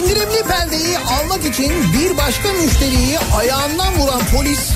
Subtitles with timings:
[0.00, 4.60] İndirimli perdeyi almak için bir başka müşteriyi ayağından vuran polis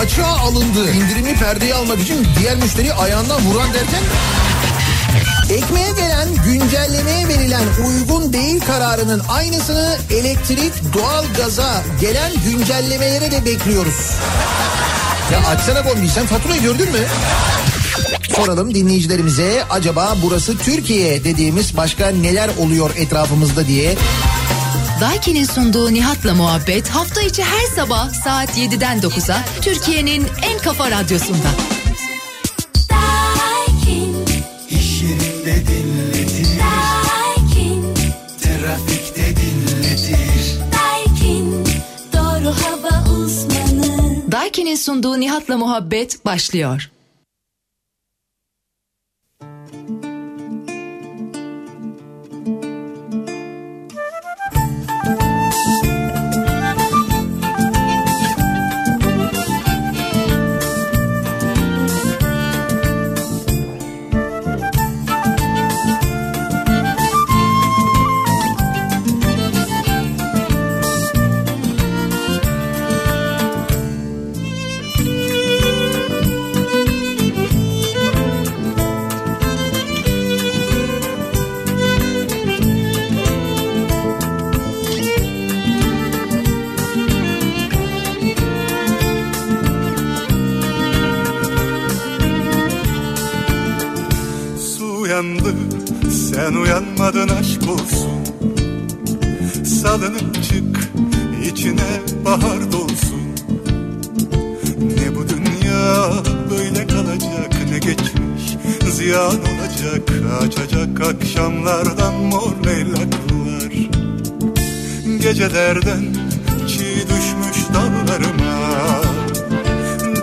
[0.00, 0.90] açığa alındı.
[0.90, 4.02] İndirimli perdeyi almak için diğer müşteriyi ayağından vuran derken
[5.50, 14.10] Ekmeğe gelen güncellemeye verilen uygun değil kararının aynısını elektrik, doğal gaza gelen güncellemelere de bekliyoruz.
[15.32, 16.98] Ya açsana kombi sen faturayı gördün mü?
[18.36, 23.94] Soralım dinleyicilerimize acaba burası Türkiye dediğimiz başka neler oluyor etrafımızda diye.
[25.00, 31.48] Daiki'nin sunduğu Nihat'la muhabbet hafta içi her sabah saat 7'den 9'a Türkiye'nin en kafa radyosunda.
[34.70, 36.48] İş yerinde dinletir.
[38.42, 40.58] Trafikte dinletir.
[42.12, 44.32] Doğru hava uzmanı.
[44.32, 46.90] Daiki'nin sunduğu Nihat'la muhabbet başlıyor.
[95.14, 95.54] Uyandı.
[96.10, 98.24] Sen uyanmadın aşk olsun.
[99.64, 100.90] Salınıp çık
[101.50, 103.24] içine bahar dolsun.
[104.78, 106.12] Ne bu dünya
[106.50, 108.56] böyle kalacak ne geçmiş
[108.90, 110.10] ziyan olacak.
[110.42, 113.72] Açacak akşamlardan mor leylaklar
[115.22, 116.14] Gecelerden
[116.68, 119.00] çiğ düşmüş dallarıma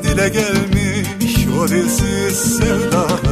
[0.04, 3.31] Dile gelmiş o dilsiz sevdalar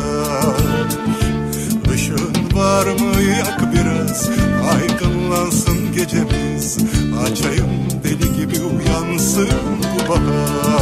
[2.60, 4.30] var mı yak biraz?
[4.74, 6.78] Aydınlansın gecemiz.
[7.24, 7.70] Açayım
[8.04, 9.50] deli gibi uyansın
[9.82, 10.79] bu bahar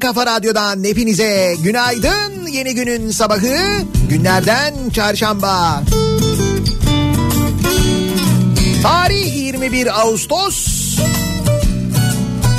[0.00, 2.46] kafa radyodan hepinize günaydın.
[2.46, 3.56] Yeni günün sabahı
[4.08, 5.82] Günlerden çarşamba.
[8.82, 10.66] Tarih 21 Ağustos.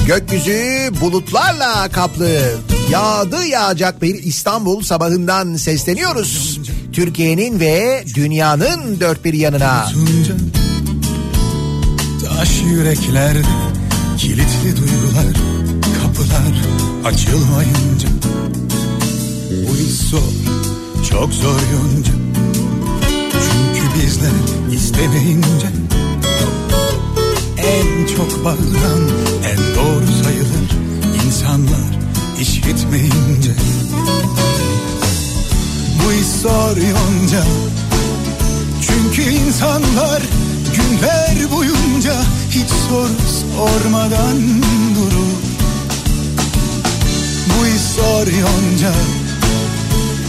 [0.08, 2.40] Gökyüzü bulutlarla kaplı.
[2.90, 6.60] Yağdı yağacak bir İstanbul sabahından sesleniyoruz.
[6.94, 9.92] Türkiye'nin ve dünyanın dört bir yanına.
[12.26, 13.61] Taş yüreklerde
[17.06, 18.10] açılmayınca
[19.52, 20.34] Bu iş zor,
[21.10, 22.14] çok zor yonca.
[23.32, 24.32] Çünkü bizler
[24.76, 25.68] istemeyince
[27.58, 29.04] En çok bağıran
[29.52, 30.72] en doğru sayılır
[31.26, 32.00] insanlar
[32.42, 33.52] işitmeyince
[36.06, 37.44] Bu iş zor yonca.
[38.82, 40.22] Çünkü insanlar
[40.76, 42.14] günler boyunca
[42.50, 43.10] hiç soru
[43.58, 44.38] sormadan
[44.96, 45.11] durur.
[47.62, 48.94] Bu iş zor yonca.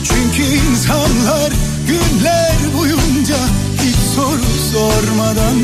[0.04, 1.52] Çünkü insanlar
[1.86, 3.36] günler boyunca
[3.82, 4.42] hiç soru
[4.72, 5.56] sormadan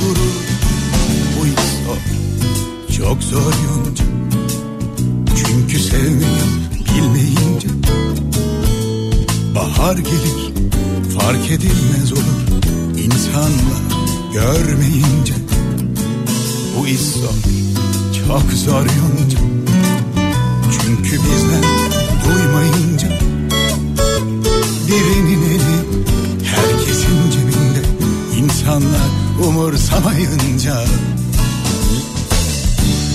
[0.00, 0.34] durur.
[1.38, 4.04] Bu iş çok zor yonca.
[5.36, 6.44] Çünkü sevmeyi
[6.94, 7.68] bilmeyince
[9.54, 10.52] bahar gelir
[11.18, 12.62] fark edilmez olur
[13.04, 13.82] insanlar
[14.32, 15.34] görmeyince
[16.78, 17.00] bu iş
[18.26, 19.63] çok zor yonca
[20.82, 21.62] çünkü bizler
[22.24, 23.08] duymayınca
[24.88, 26.04] birinin eli
[26.44, 27.82] herkesin cebinde
[28.36, 29.10] insanlar
[29.48, 30.84] umursamayınca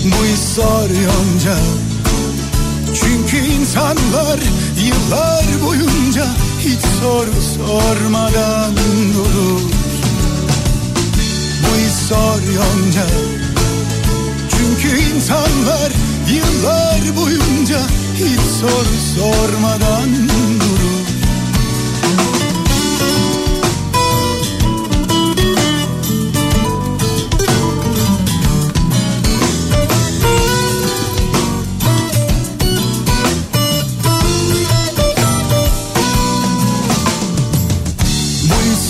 [0.06, 1.57] bu iş zor yonca
[2.94, 4.39] çünkü insanlar
[4.85, 6.25] yıllar boyunca
[6.59, 8.73] hiç soru sormadan
[9.13, 9.62] durur.
[11.63, 13.05] Bu iş zor yonca.
[14.50, 15.91] Çünkü insanlar
[16.33, 17.79] yıllar boyunca
[18.15, 20.29] hiç soru sormadan
[20.59, 20.89] durur.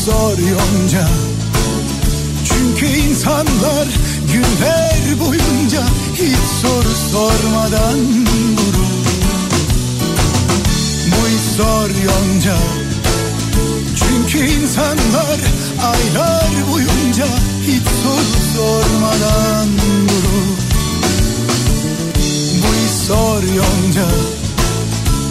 [0.06, 1.08] Zor yonca
[2.46, 3.88] Çünkü insanlar
[4.34, 5.84] günler boyunca
[6.14, 8.00] hiç soru sormadan
[8.58, 8.90] durur
[11.12, 12.58] Bu iş zor yonca.
[13.96, 15.40] Çünkü insanlar
[15.84, 17.26] aylar boyunca
[17.68, 19.68] hiç soru sormadan
[20.10, 20.58] durur
[22.62, 24.08] Bu iş zor yonca.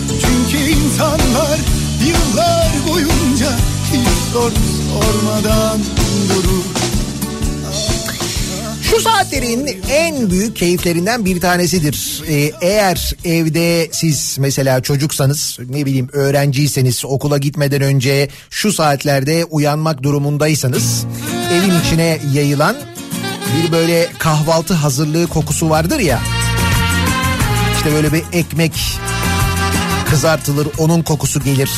[0.08, 1.58] Çünkü insanlar
[2.06, 3.50] yıllar boyunca
[3.92, 4.54] hiç soru
[4.88, 5.78] sormadan
[6.28, 6.57] durur.
[8.98, 12.22] Şu saatlerin en büyük keyiflerinden bir tanesidir.
[12.28, 20.02] Ee, eğer evde siz mesela çocuksanız ne bileyim öğrenciyseniz okula gitmeden önce şu saatlerde uyanmak
[20.02, 21.06] durumundaysanız
[21.52, 22.76] evin içine yayılan
[23.56, 26.20] bir böyle kahvaltı hazırlığı kokusu vardır ya.
[27.76, 28.72] İşte böyle bir ekmek
[30.10, 31.70] kızartılır onun kokusu gelir.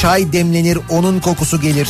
[0.00, 1.88] Çay demlenir onun kokusu gelir.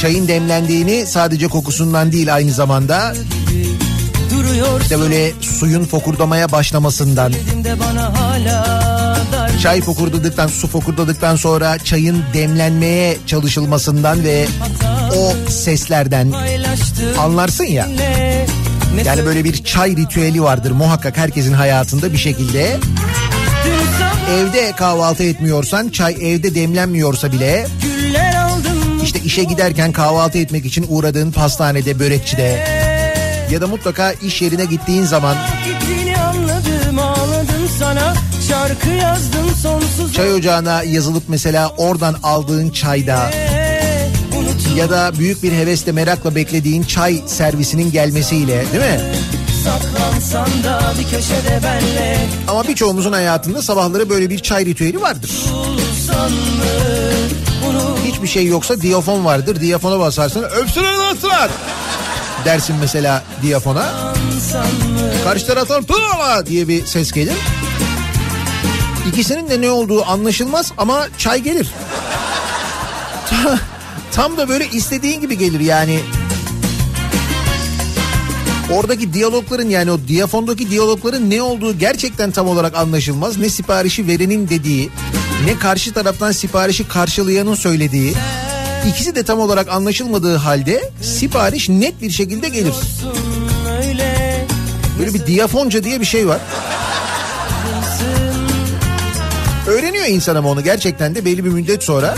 [0.00, 3.14] Çayın demlendiğini sadece kokusundan değil aynı zamanda
[4.82, 7.32] işte böyle suyun fokurdamaya başlamasından
[9.62, 14.46] çay fokurdadıktan su fokurdadıktan sonra çayın demlenmeye çalışılmasından ve
[15.16, 16.32] o seslerden
[17.18, 17.88] anlarsın ya.
[19.04, 22.76] Yani böyle bir çay ritüeli vardır muhakkak herkesin hayatında bir şekilde.
[24.30, 27.66] Evde kahvaltı etmiyorsan çay evde demlenmiyorsa bile
[29.28, 32.64] işe giderken kahvaltı etmek için uğradığın pastanede börekçide
[33.50, 38.14] ya da mutlaka iş yerine gittiğin zaman gittiğini anladım ağladım sana
[38.48, 43.30] şarkı yazdım sonsuz çay ocağına yazılıp mesela oradan aldığın çayda
[44.76, 49.00] ya da büyük bir hevesle merakla beklediğin çay servisinin gelmesiyle değil mi?
[49.64, 52.18] saklansan da bir köşede benle
[52.48, 55.30] Ama birçoğumuzun hayatında sabahları böyle bir çay ritüeli vardır.
[55.54, 56.30] bulsan
[58.18, 59.60] Hiçbir şey yoksa diyafon vardır.
[59.60, 61.50] Diyafona basarsın öpsüne nasıllar
[62.44, 64.12] dersin mesela diyafona.
[65.24, 67.34] Karşı taraftan pıla diye bir ses gelir.
[69.08, 71.68] İkisinin de ne olduğu anlaşılmaz ama çay gelir.
[73.30, 73.58] Ta-
[74.12, 76.00] Tam da böyle istediğin gibi gelir yani.
[78.72, 83.38] Oradaki diyalogların yani o diyafondaki diyalogların ne olduğu gerçekten tam olarak anlaşılmaz.
[83.38, 84.90] Ne siparişi verenin dediği,
[85.44, 88.14] ne karşı taraftan siparişi karşılayanın söylediği.
[88.88, 92.74] İkisi de tam olarak anlaşılmadığı halde sipariş net bir şekilde gelir.
[93.82, 94.46] öyle
[94.98, 96.38] Böyle bir diyafonca diye bir şey var.
[99.66, 102.14] Öğreniyor insan ama onu gerçekten de belli bir müddet sonra.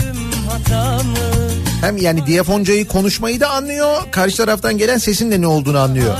[1.81, 3.97] Hem yani diyafoncayı konuşmayı da anlıyor.
[4.11, 6.15] Karşı taraftan gelen sesin de ne olduğunu anlıyor.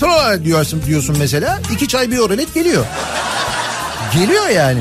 [0.00, 1.60] Pro diyorsun, diyorsun mesela.
[1.72, 2.84] iki çay bir oralet geliyor.
[4.14, 4.80] Geliyor yani.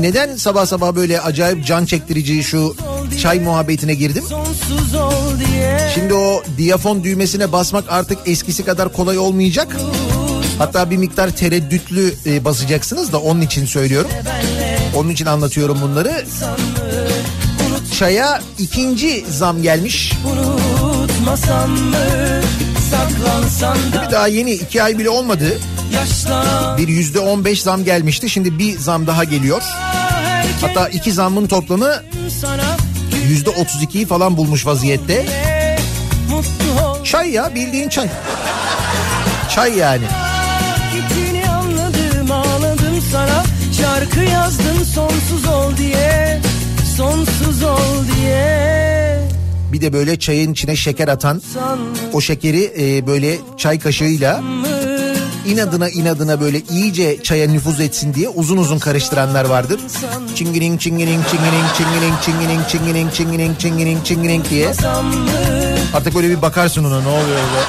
[0.00, 2.76] Neden sabah sabah böyle acayip can çektirici şu
[3.22, 4.24] çay muhabbetine girdim?
[5.94, 9.76] Şimdi o diyafon düğmesine basmak artık eskisi kadar kolay olmayacak.
[10.58, 14.10] Hatta bir miktar tereddütlü e, basacaksınız da onun için söylüyorum.
[14.96, 16.24] Onun için anlatıyorum bunları.
[17.98, 20.12] Çaya ikinci zam gelmiş.
[20.26, 21.96] Unutmasam mı
[22.90, 25.58] saklansan da Daha yeni iki ay bile olmadı.
[26.78, 28.30] Bir yüzde on beş zam gelmişti.
[28.30, 29.62] Şimdi bir zam daha geliyor.
[30.60, 32.02] Hatta iki zammın toplamı
[33.28, 35.26] yüzde otuz ikiyi falan bulmuş vaziyette.
[37.04, 38.08] Çay ya bildiğin çay.
[39.54, 40.04] Çay yani.
[40.94, 43.44] Gittiğini anladım ağladım sana
[43.80, 46.40] Şarkı yazdım sonsuz ol diye
[46.96, 49.20] Sonsuz ol diye
[49.72, 51.42] Bir de böyle çayın içine şeker atan
[52.12, 54.42] o şekeri e, böyle çay kaşığıyla
[55.46, 59.80] inadına inadına böyle iyice çaya nüfuz etsin diye uzun uzun karıştıranlar vardır.
[60.34, 64.72] Çingining çingining çingining çingining çingining çingining çingining çingining çingining diye.
[65.94, 67.64] Artık böyle bir bakarsın ona ne oluyor öyle.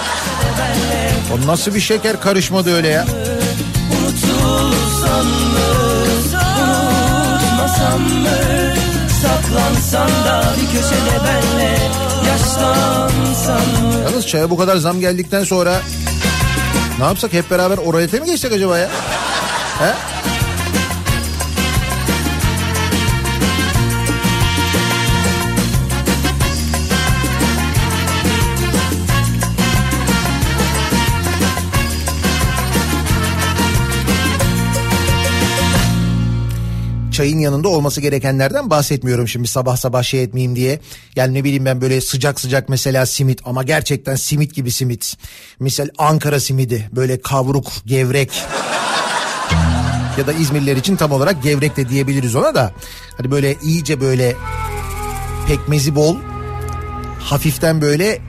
[1.34, 3.06] O nasıl bir şeker karışmadı öyle ya.
[9.22, 11.78] Saklansan da bir köşede benle
[12.28, 15.82] Yaşlansan mı Yalnız çaya bu kadar zam geldikten sonra
[17.02, 18.90] ne yapsak hep beraber oralete mi geçsek acaba ya?
[19.80, 20.31] He?
[37.12, 40.80] Çayın yanında olması gerekenlerden bahsetmiyorum şimdi sabah sabah şey etmeyeyim diye.
[41.16, 45.18] Yani ne bileyim ben böyle sıcak sıcak mesela simit ama gerçekten simit gibi simit.
[45.60, 48.32] Misal Ankara simidi böyle kavruk, gevrek.
[50.18, 52.72] ya da İzmirliler için tam olarak gevrek de diyebiliriz ona da.
[53.18, 54.36] Hani böyle iyice böyle
[55.48, 56.16] pekmezi bol,
[57.20, 58.20] hafiften böyle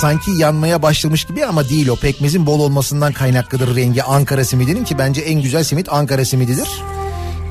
[0.00, 1.96] sanki yanmaya başlamış gibi ama değil o.
[1.96, 6.68] Pekmezin bol olmasından kaynaklıdır rengi Ankara simidinin ki bence en güzel simit Ankara simididir.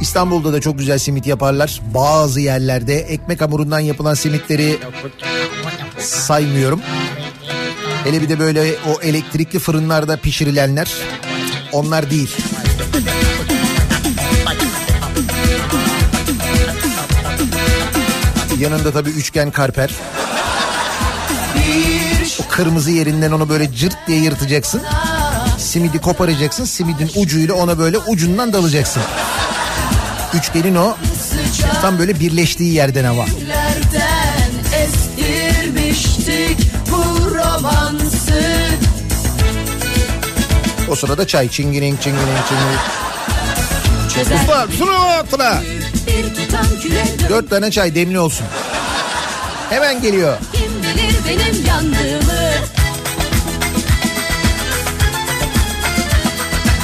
[0.02, 1.82] İstanbul'da da çok güzel simit yaparlar.
[1.94, 4.80] Bazı yerlerde ekmek hamurundan yapılan simitleri
[6.00, 6.82] saymıyorum.
[8.04, 10.92] Hele bir de böyle o elektrikli fırınlarda pişirilenler
[11.72, 12.36] onlar değil.
[18.60, 19.92] Yanında tabii üçgen karper.
[22.40, 24.82] O kırmızı yerinden onu böyle cırt diye yırtacaksın.
[25.58, 26.66] Simidi koparacaksın.
[26.66, 29.02] Simidin ucuyla ona böyle ucundan dalacaksın.
[30.38, 30.98] Üçgenin o
[31.82, 33.06] tam böyle birleştiği yerden
[37.36, 38.42] romansı
[40.90, 42.80] O sırada çay çinginin çinginin çinginin.
[44.16, 44.68] Çözer Usta
[46.82, 48.46] küre dön Dört tane çay demli olsun.
[49.70, 50.38] Hemen geliyor.
[50.54, 52.52] Kim bilir benim yandığımı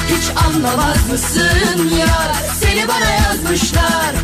[0.08, 4.14] Hiç anlamaz mısın yar Seni bana yazmışlar.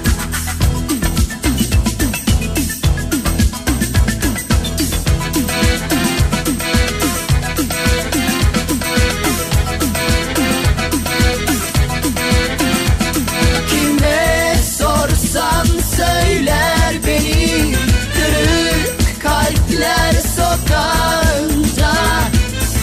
[13.71, 15.67] Kime sorsan
[15.97, 17.75] söyler beni.
[18.15, 21.95] Kırık kalpler sokağında.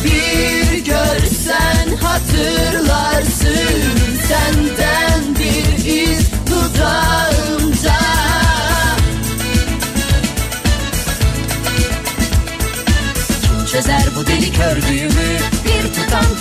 [0.04, 3.58] Bir görsen hatırlarsın.
[4.28, 4.87] Senden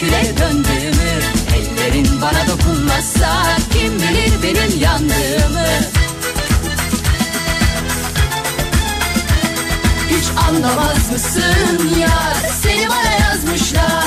[0.06, 1.20] küle döndüğümü
[1.56, 5.66] Ellerin bana dokunmazsa Kim bilir benim yandığımı
[10.10, 14.04] Hiç anlamaz mısın yar Seni bana yazmışlar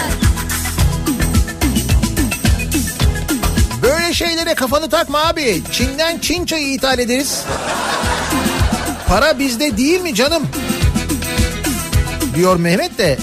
[3.82, 5.64] Böyle şeylere kafanı takma abi.
[5.72, 7.44] Çin'den Çin çayı ithal ederiz.
[9.08, 10.44] Para bizde değil mi canım?
[12.36, 13.18] Diyor Mehmet de.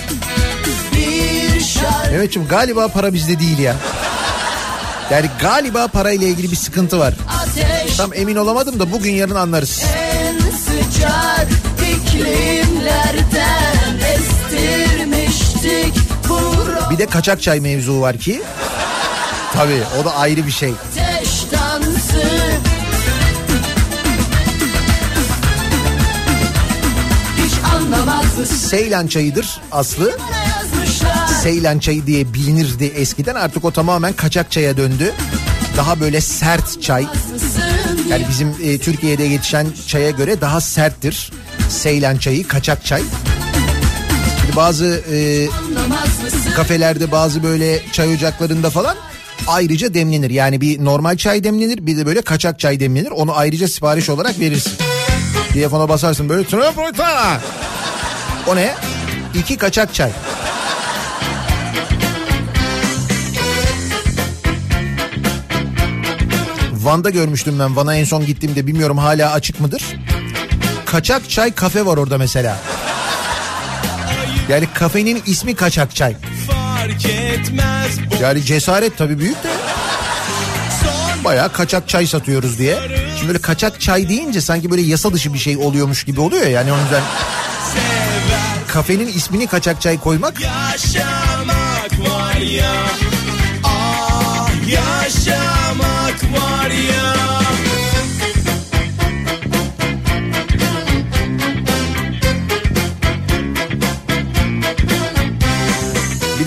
[2.10, 3.76] Mehmetciğim galiba para bizde değil ya.
[5.10, 7.14] Yani galiba parayla ilgili bir sıkıntı var.
[7.42, 9.84] ateş Tam emin olamadım da bugün yarın anlarız.
[10.08, 11.48] En sıcak
[11.82, 13.26] iklimlerden
[14.14, 15.94] estirmiştik
[16.28, 16.40] bu
[16.90, 18.42] Bir de kaçak çay mevzu var ki.
[19.54, 20.70] Tabii o da ayrı bir şey.
[20.70, 22.22] ateş dansı
[28.46, 30.18] Seylan çayıdır aslı.
[31.46, 33.34] Seylan çayı diye bilinirdi eskiden.
[33.34, 35.12] Artık o tamamen kaçak çaya döndü.
[35.76, 37.06] Daha böyle sert çay.
[38.08, 41.32] Yani bizim e, Türkiye'de yetişen çaya göre daha serttir.
[41.68, 43.02] Seylan çayı, kaçak çay.
[44.40, 45.48] Şimdi bazı e,
[46.56, 48.96] kafelerde bazı böyle çay ocaklarında falan
[49.46, 50.30] ayrıca demlenir.
[50.30, 53.10] Yani bir normal çay demlenir bir de böyle kaçak çay demlenir.
[53.10, 54.72] Onu ayrıca sipariş olarak verirsin.
[55.52, 56.48] Telefona basarsın böyle.
[58.46, 58.74] O ne?
[59.34, 60.10] İki kaçak çay.
[66.86, 67.76] Van'da görmüştüm ben.
[67.76, 69.82] Van'a en son gittiğimde bilmiyorum hala açık mıdır?
[70.84, 72.56] Kaçak çay kafe var orada mesela.
[74.48, 76.16] Yani kafenin ismi kaçak çay.
[78.20, 79.48] Yani cesaret tabii büyük de.
[81.24, 82.78] Bayağı kaçak çay satıyoruz diye.
[83.16, 86.50] Şimdi böyle kaçak çay deyince sanki böyle yasa dışı bir şey oluyormuş gibi oluyor ya.
[86.50, 87.02] Yani o yüzden
[88.68, 92.72] kafenin ismini kaçak çay koymak Yaşamak var ya
[93.64, 96.45] Ah yaşamak var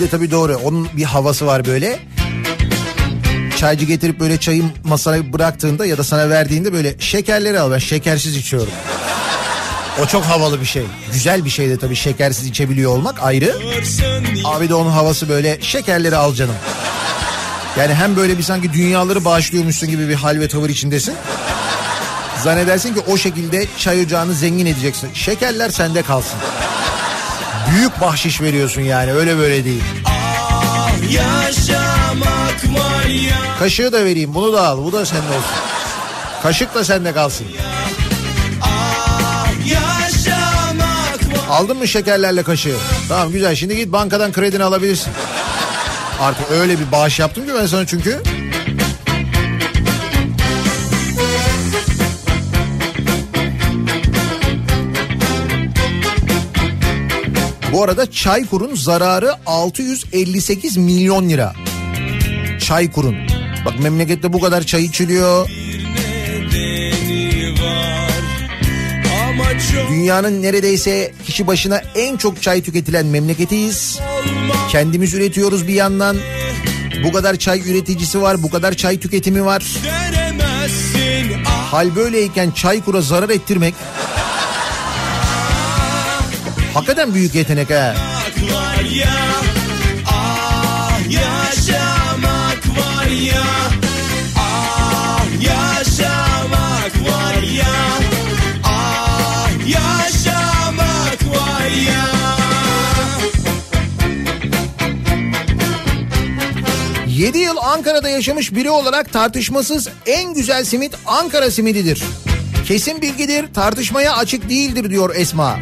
[0.00, 1.98] de tabii doğru onun bir havası var böyle.
[3.56, 8.36] Çaycı getirip böyle çayı masaya bıraktığında ya da sana verdiğinde böyle şekerleri al ben şekersiz
[8.36, 8.72] içiyorum.
[10.02, 10.82] O çok havalı bir şey.
[11.12, 13.56] Güzel bir şey de tabii şekersiz içebiliyor olmak ayrı.
[14.44, 16.54] Abi de onun havası böyle şekerleri al canım.
[17.80, 21.14] Yani hem böyle bir sanki dünyaları bağışlıyormuşsun gibi bir hal ve tavır içindesin.
[22.44, 25.10] Zannedersin ki o şekilde çay ocağını zengin edeceksin.
[25.14, 26.38] Şekerler sende kalsın.
[27.70, 29.82] Büyük bahşiş veriyorsun yani öyle böyle değil.
[30.04, 30.90] ah
[33.58, 35.56] Kaşığı da vereyim bunu da al bu da sende olsun.
[36.42, 37.46] Kaşık da sende kalsın.
[38.62, 39.46] Ah
[41.50, 42.76] Aldın mı şekerlerle kaşığı?
[43.08, 45.12] Tamam güzel şimdi git bankadan kredini alabilirsin.
[46.20, 48.22] Artık öyle bir bağış yaptım ki ben sana çünkü.
[57.72, 61.52] Bu arada Çaykur'un zararı 658 milyon lira.
[62.60, 63.16] Çaykur'un.
[63.64, 65.59] Bak memlekette bu kadar çay içiliyor.
[69.90, 73.98] Dünyanın neredeyse kişi başına en çok çay tüketilen memleketiyiz.
[74.70, 76.16] Kendimiz üretiyoruz bir yandan.
[77.04, 79.62] Bu kadar çay üreticisi var, bu kadar çay tüketimi var.
[81.46, 83.74] Ah Hal böyleyken Çaykur'a zarar ettirmek
[86.74, 87.94] hakikaten büyük yetenek ha.
[107.30, 112.02] 7 yıl Ankara'da yaşamış biri olarak tartışmasız en güzel simit Ankara simididir.
[112.64, 115.58] Kesin bilgidir, tartışmaya açık değildir diyor Esma.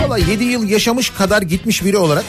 [0.00, 2.24] Valla 7 yıl yaşamış kadar gitmiş biri olarak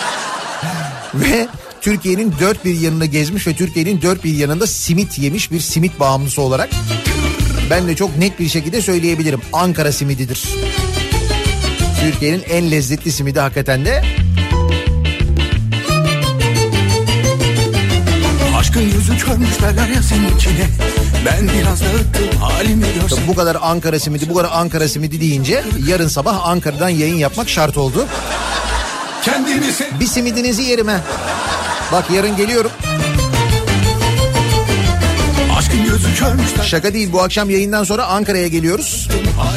[1.14, 1.48] ve
[1.80, 6.42] Türkiye'nin dört bir yanını gezmiş ve Türkiye'nin dört bir yanında simit yemiş bir simit bağımlısı
[6.42, 6.70] olarak
[7.70, 9.40] ben de çok net bir şekilde söyleyebilirim.
[9.52, 10.44] Ankara simididir.
[12.00, 14.23] Türkiye'nin en lezzetli simidi hakikaten de
[18.74, 20.68] Aşkın yüzü körmüş derler ya senin içine
[21.26, 26.08] Ben biraz dağıttım halimi görsen bu kadar Ankara simidi bu kadar Ankara simidi deyince yarın
[26.08, 28.06] sabah Ankara'dan yayın yapmak şart oldu.
[29.22, 31.00] Kendimi sev Bir simidinizi yerime.
[31.92, 32.70] Bak yarın geliyorum.
[36.64, 39.08] Şaka değil bu akşam yayından sonra Ankara'ya geliyoruz.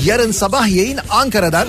[0.04, 1.68] Yarın sabah yayın Ankara'dan.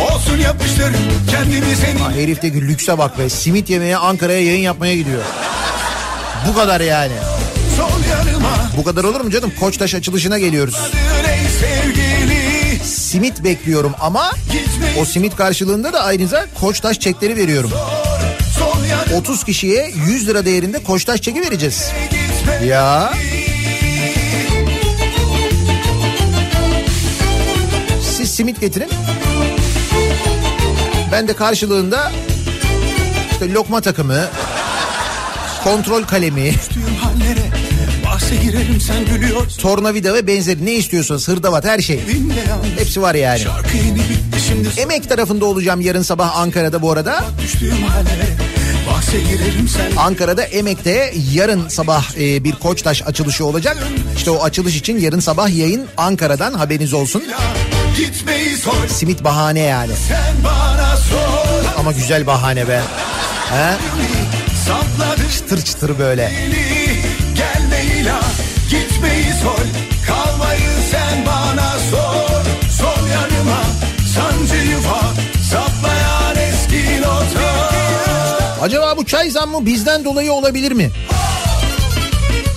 [0.00, 0.92] Olsun yapıştır
[1.30, 5.22] kendimi senin Herifteki lükse bak be simit yemeye Ankara'ya yayın yapmaya gidiyor.
[6.48, 7.12] Bu kadar yani.
[8.76, 9.52] Bu kadar olur mu canım?
[9.60, 10.76] Koçtaş açılışına geliyoruz.
[12.84, 14.30] Simit bekliyorum ama
[15.00, 17.70] o simit karşılığında da ayrıca Koçtaş çekleri veriyorum.
[18.58, 21.90] Sol yanıma 30 kişiye 100 lira değerinde Koçtaş çeki vereceğiz.
[22.66, 23.12] Ya.
[28.16, 28.88] Siz simit getirin.
[31.16, 32.12] Ben de karşılığında
[33.32, 34.24] işte lokma takımı,
[35.64, 36.54] kontrol kalemi,
[39.58, 42.00] Tornavida ve benzeri ne istiyorsanız hırdavat her şey.
[42.78, 43.40] Hepsi var yani.
[44.76, 47.24] Emek tarafında olacağım yarın sabah Ankara'da bu arada.
[49.96, 53.76] Ankara'da Emek'te yarın sabah e, bir Koçtaş açılışı olacak.
[54.16, 57.22] İşte o açılış için yarın sabah yayın Ankara'dan haberiniz olsun.
[57.96, 59.92] Gitmeyi sor Simit bahane yani.
[60.08, 62.80] sen bana sor Ama güzel bahane be.
[63.50, 63.76] He?
[65.36, 66.30] Çıtır çıtır böyle.
[66.32, 66.96] beni
[67.34, 68.20] Gelmeyi la
[68.70, 69.58] gitmeyi sor
[70.06, 73.62] Kalmayı sen bana sor Sol yanıma
[74.14, 75.14] sancıyı var
[75.50, 77.70] Saplayan eski nota
[78.62, 80.90] Acaba bu çay zammı bizden dolayı olabilir mi?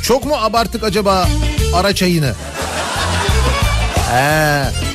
[0.03, 1.27] Çok mu abarttık acaba
[1.73, 2.33] ara çayını?
[4.11, 4.88] He.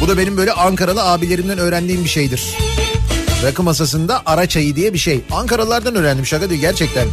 [0.00, 2.56] Bu da benim böyle Ankaralı abilerimden öğrendiğim bir şeydir.
[3.42, 5.20] Rakı masasında ara çayı diye bir şey.
[5.30, 7.08] Ankaralılardan öğrendim şaka değil gerçekten.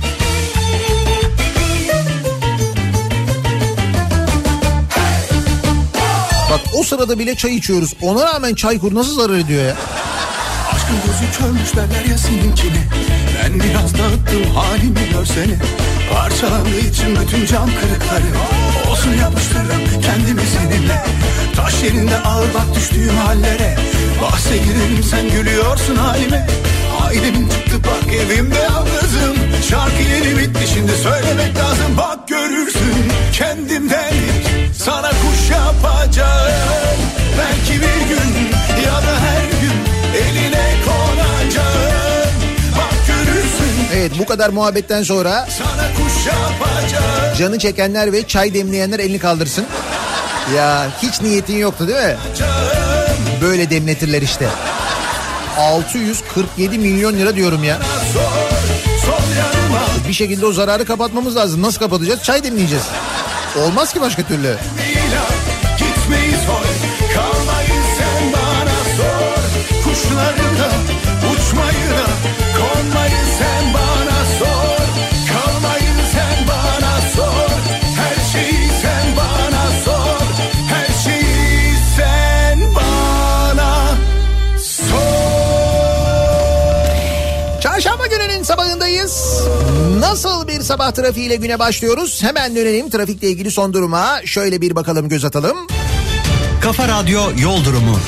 [6.52, 7.94] Bak o sırada bile çay içiyoruz.
[8.02, 9.76] Ona rağmen çay kur nasıl zarar ediyor ya?
[10.76, 12.84] Aşkın gözü körmüş derler ya seninkine
[13.44, 15.60] Ben biraz dağıttım halimi görsene
[16.14, 18.32] Parçalandığı için bütün cam kırıkları
[18.92, 21.04] Olsun yapıştırırım kendimi seninle.
[21.56, 23.78] Taş yerinde ağır bak düştüğüm hallere
[24.22, 26.48] Bahse girerim sen gülüyorsun halime.
[27.06, 29.36] Ailemin çıktı bak evimde yalnızım
[29.70, 33.12] Şarkı yeni bitti şimdi söylemek lazım Bak görürsün.
[33.34, 34.14] Kendimden
[34.78, 37.00] Sana kuş yapacağım
[37.38, 38.32] Belki bir gün
[38.86, 39.45] ya da her
[44.06, 45.48] Evet bu kadar muhabbetten sonra
[47.38, 49.66] canı çekenler ve çay demleyenler elini kaldırsın.
[50.56, 52.16] Ya hiç niyetin yoktu değil mi?
[53.42, 54.48] Böyle demletirler işte.
[55.58, 57.78] 647 milyon lira diyorum ya.
[60.08, 61.62] Bir şekilde o zararı kapatmamız lazım.
[61.62, 62.24] Nasıl kapatacağız?
[62.24, 62.84] Çay demleyeceğiz.
[63.62, 64.56] Olmaz ki başka türlü.
[90.66, 92.24] Sabah trafiğiyle güne başlıyoruz?
[92.24, 94.22] Hemen dönelim trafikle ilgili son duruma.
[94.26, 95.58] Şöyle bir bakalım göz atalım.
[96.62, 98.00] Kafa Radyo Yol Durumu.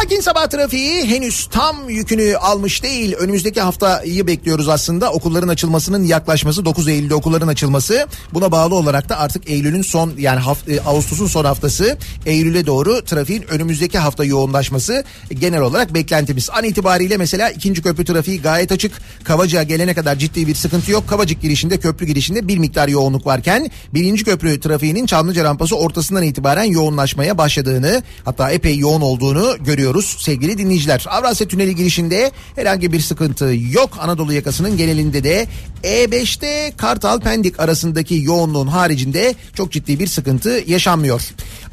[0.00, 3.12] Sakin sabah trafiği henüz tam yükünü almış değil.
[3.12, 5.12] Önümüzdeki haftayı bekliyoruz aslında.
[5.12, 8.06] Okulların açılmasının yaklaşması 9 Eylül'de okulların açılması.
[8.34, 13.04] Buna bağlı olarak da artık Eylül'ün son yani haft- e, Ağustos'un son haftası Eylül'e doğru
[13.04, 15.04] trafiğin önümüzdeki hafta yoğunlaşması
[15.40, 16.50] genel olarak beklentimiz.
[16.50, 18.92] An itibariyle mesela ikinci köprü trafiği gayet açık.
[19.24, 21.08] Kavacık'a gelene kadar ciddi bir sıkıntı yok.
[21.08, 26.64] Kavacık girişinde köprü girişinde bir miktar yoğunluk varken birinci köprü trafiğinin Çamlıca rampası ortasından itibaren
[26.64, 31.06] yoğunlaşmaya başladığını hatta epey yoğun olduğunu görüyoruz sevgili dinleyiciler.
[31.08, 33.98] Avrasya Tüneli girişinde herhangi bir sıkıntı yok.
[34.00, 35.46] Anadolu yakasının genelinde de
[35.86, 41.22] E5'te Kartal Pendik arasındaki yoğunluğun haricinde çok ciddi bir sıkıntı yaşanmıyor.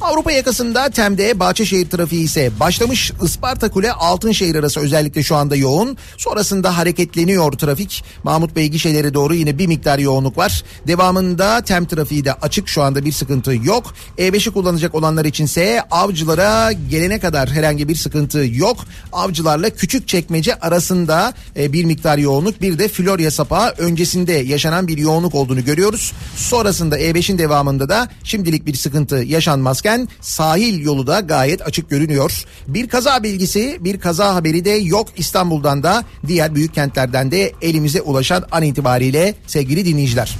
[0.02, 3.12] Avrupa yakasında Tem'de Bahçeşehir trafiği ise başlamış.
[3.24, 5.98] Isparta Kule Altınşehir arası özellikle şu anda yoğun.
[6.18, 8.04] Sonrasında hareketleniyor trafik.
[8.24, 10.64] Mahmut Bey gişeleri doğru yine bir miktar yoğunluk var.
[10.88, 13.94] Devamında Tem trafiği de açık şu anda bir sıkıntı yok.
[14.18, 18.78] E5'i kullanacak olanlar içinse avcılara gelene kadar herhangi bir sıkıntı yok.
[19.14, 24.98] Avcılarla küçük çekmece arasında e, bir miktar yoğunluk bir de Florya Sapağı öncesinde yaşanan bir
[24.98, 26.14] yoğunluk olduğunu görüyoruz.
[26.36, 32.44] Sonrasında E5'in devamında da şimdilik bir sıkıntı yaşanmazken sahil yolu da gayet açık görünüyor.
[32.68, 38.02] Bir kaza bilgisi bir kaza haberi de yok İstanbul'dan da diğer büyük kentlerden de elimize
[38.02, 40.38] ulaşan an itibariyle sevgili dinleyiciler.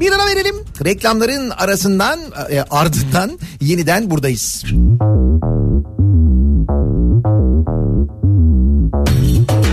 [0.00, 0.56] Bir ara verelim.
[0.84, 4.64] Reklamların arasından e, ardından yeniden buradayız.
[9.46, 9.63] Kafa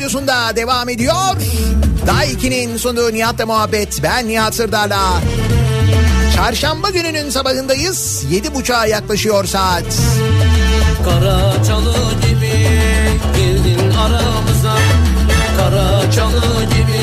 [0.00, 1.36] radyosunda devam ediyor.
[2.06, 4.02] Daiki'nin sunduğu Nihat'la muhabbet.
[4.02, 5.20] Ben Nihat Sırdar'la.
[6.36, 8.24] Çarşamba gününün sabahındayız.
[8.30, 9.84] Yedi buçuğa yaklaşıyor saat.
[11.04, 11.94] Kara çalı
[12.28, 12.68] gibi
[13.36, 14.78] girdin aramıza
[15.56, 17.02] Kara çalı gibi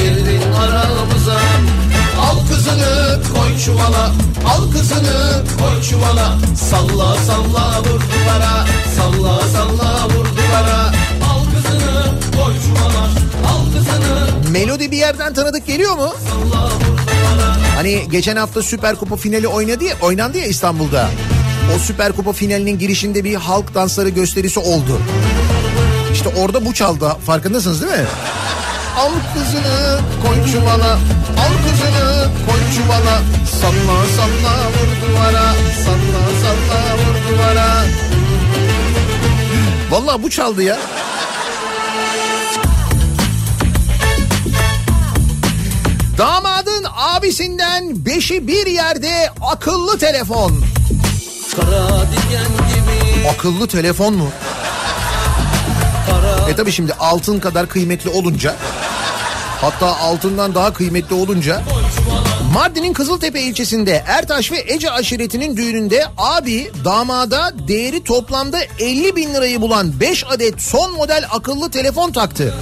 [0.00, 1.40] girdin aramıza
[2.20, 4.12] Al kızını koy çuvala
[4.46, 8.00] Al kızını koy çuvala Salla salla vur
[8.96, 10.25] Salla salla vur
[14.50, 16.14] Melodi bir yerden tanıdık geliyor mu?
[17.76, 21.08] Hani geçen hafta Süper Kupa finali oynadı ya, oynandı ya İstanbul'da.
[21.76, 25.00] O Süper Kupa finalinin girişinde bir halk dansları gösterisi oldu.
[26.12, 27.16] İşte orada bu çaldı.
[27.26, 28.04] Farkındasınız değil mi?
[28.98, 30.92] Al kızını koy çuvala,
[31.38, 33.20] al kızını koy çuvala.
[33.60, 37.84] Salla salla vur duvara, salla salla vur duvara.
[39.90, 40.78] Vallahi bu çaldı ya.
[47.26, 50.52] Abisinden beşi bir yerde akıllı telefon.
[53.34, 54.28] Akıllı telefon mu?
[56.50, 58.54] E tabi şimdi altın kadar kıymetli olunca
[59.60, 61.62] hatta altından daha kıymetli olunca
[62.52, 69.60] Mardin'in Kızıltepe ilçesinde Ertaş ve Ece aşiretinin düğününde abi damada değeri toplamda 50 bin lirayı
[69.60, 72.54] bulan 5 adet son model akıllı telefon taktı.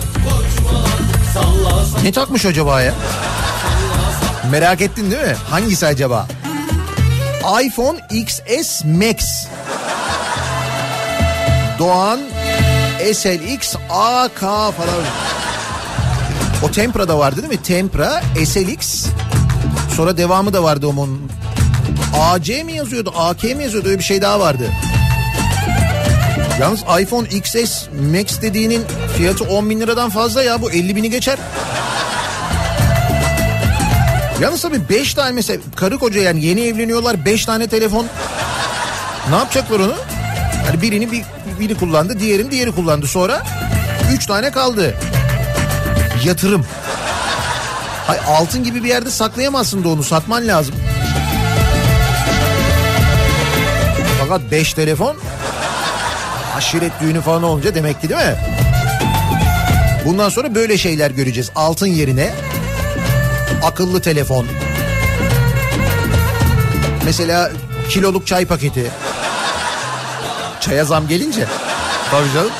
[2.02, 2.94] Ne takmış acaba ya?
[4.50, 5.34] Merak ettin değil mi?
[5.50, 6.26] Hangisi acaba?
[7.62, 9.46] iPhone XS Max.
[11.78, 12.20] Doğan
[13.14, 15.04] SLX AK falan.
[16.62, 17.62] O Tempra'da vardı değil mi?
[17.62, 19.06] Tempra, SLX.
[19.96, 21.30] Sonra devamı da vardı onun.
[22.20, 23.12] AC mi yazıyordu?
[23.16, 23.88] AK mi yazıyordu?
[23.88, 24.70] Öyle bir şey daha vardı.
[26.60, 28.84] Yalnız iPhone XS Max dediğinin
[29.16, 30.62] fiyatı 10 bin liradan fazla ya.
[30.62, 31.38] Bu 50 bini geçer.
[34.44, 38.06] Yalnız tabii 5 tane mesela karı koca yani yeni evleniyorlar 5 tane telefon.
[39.30, 39.94] Ne yapacaklar onu?
[40.66, 41.22] Yani birini bir,
[41.60, 43.42] biri kullandı diğerini diğeri kullandı sonra
[44.12, 44.94] 3 tane kaldı.
[46.24, 46.66] Yatırım.
[48.06, 50.74] Hay altın gibi bir yerde saklayamazsın da onu satman lazım.
[54.20, 55.16] Fakat 5 telefon
[56.56, 58.36] aşiret düğünü falan olunca demek ki değil mi?
[60.06, 61.50] Bundan sonra böyle şeyler göreceğiz.
[61.54, 62.30] Altın yerine
[63.64, 64.46] akıllı telefon.
[67.04, 67.50] Mesela
[67.88, 68.90] kiloluk çay paketi.
[70.60, 71.46] Çaya zam gelince.
[72.10, 72.50] Tabii canım.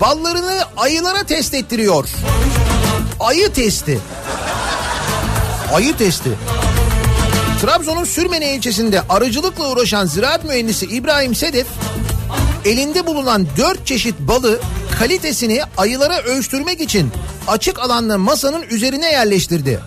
[0.00, 2.08] Ballarını ayılara test ettiriyor.
[3.20, 3.98] Ayı testi.
[5.74, 6.30] Ayı testi.
[7.62, 11.66] Trabzon'un Sürmene ilçesinde arıcılıkla uğraşan ziraat mühendisi İbrahim Sedef
[12.64, 14.60] elinde bulunan dört çeşit balı
[14.98, 17.10] kalitesini ayılara ölçtürmek için
[17.48, 19.80] açık alanlı masanın üzerine yerleştirdi.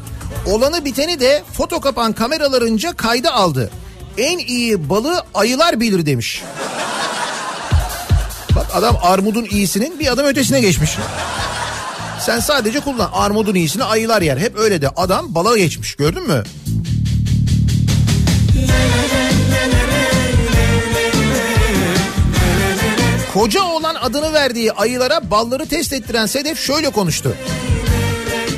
[0.45, 3.71] Olanı biteni de foto kapan kameralarınca kayda aldı.
[4.17, 6.43] En iyi balı ayılar bilir demiş.
[8.73, 10.91] Adam armudun iyisinin bir adım ötesine geçmiş.
[12.19, 13.09] Sen sadece kullan.
[13.13, 14.37] Armudun iyisini ayılar yer.
[14.37, 16.43] Hep öyle de adam bala geçmiş gördün mü?
[23.33, 27.35] Koca olan adını verdiği ayılara balları test ettiren Sedef şöyle konuştu.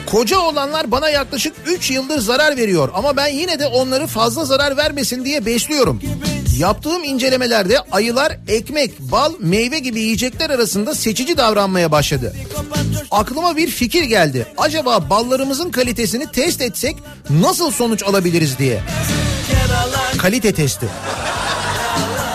[0.05, 4.77] Koca olanlar bana yaklaşık 3 yıldır zarar veriyor ama ben yine de onları fazla zarar
[4.77, 6.01] vermesin diye besliyorum.
[6.57, 12.33] Yaptığım incelemelerde ayılar ekmek, bal, meyve gibi yiyecekler arasında seçici davranmaya başladı.
[13.11, 14.47] Aklıma bir fikir geldi.
[14.57, 16.95] Acaba ballarımızın kalitesini test etsek
[17.29, 18.81] nasıl sonuç alabiliriz diye.
[20.17, 20.85] Kalite testi.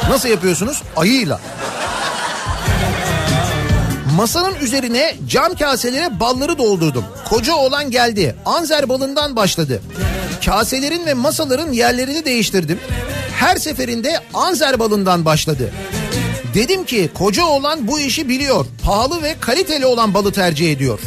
[0.08, 0.82] Nasıl yapıyorsunuz?
[0.96, 1.40] Ayıyla.
[4.16, 7.04] Masanın üzerine cam kaselere balları doldurdum.
[7.28, 8.36] Koca olan geldi.
[8.46, 9.82] Anzer balından başladı.
[10.44, 12.78] Kaselerin ve masaların yerlerini değiştirdim.
[13.38, 15.72] Her seferinde Anzer balından başladı.
[16.54, 18.66] Dedim ki koca olan bu işi biliyor.
[18.84, 21.00] Pahalı ve kaliteli olan balı tercih ediyor.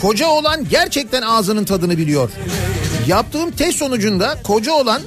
[0.00, 2.30] Koca olan gerçekten ağzının tadını biliyor.
[3.06, 5.02] Yaptığım test sonucunda koca olan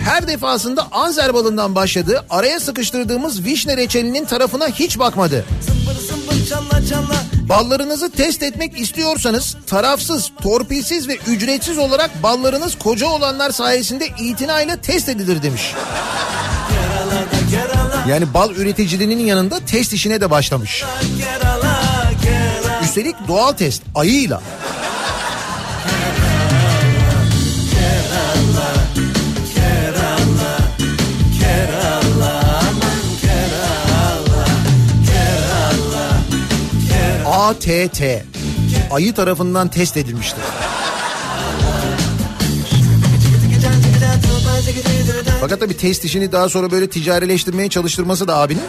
[0.00, 2.24] her defasında Anzer balından başladı.
[2.30, 5.44] Araya sıkıştırdığımız vişne reçelinin tarafına hiç bakmadı.
[7.48, 15.08] Ballarınızı test etmek istiyorsanız tarafsız, torpilsiz ve ücretsiz olarak ballarınız koca olanlar sayesinde itinayla test
[15.08, 15.74] edilir demiş.
[18.08, 20.84] Yani bal üreticiliğinin yanında test işine de başlamış.
[22.82, 24.42] Üstelik doğal test ayıyla.
[37.28, 38.02] ATT
[38.90, 40.42] ayı tarafından test edilmiştir.
[45.40, 48.62] Fakat tabii test işini daha sonra böyle ticarileştirmeye çalıştırması da abinin.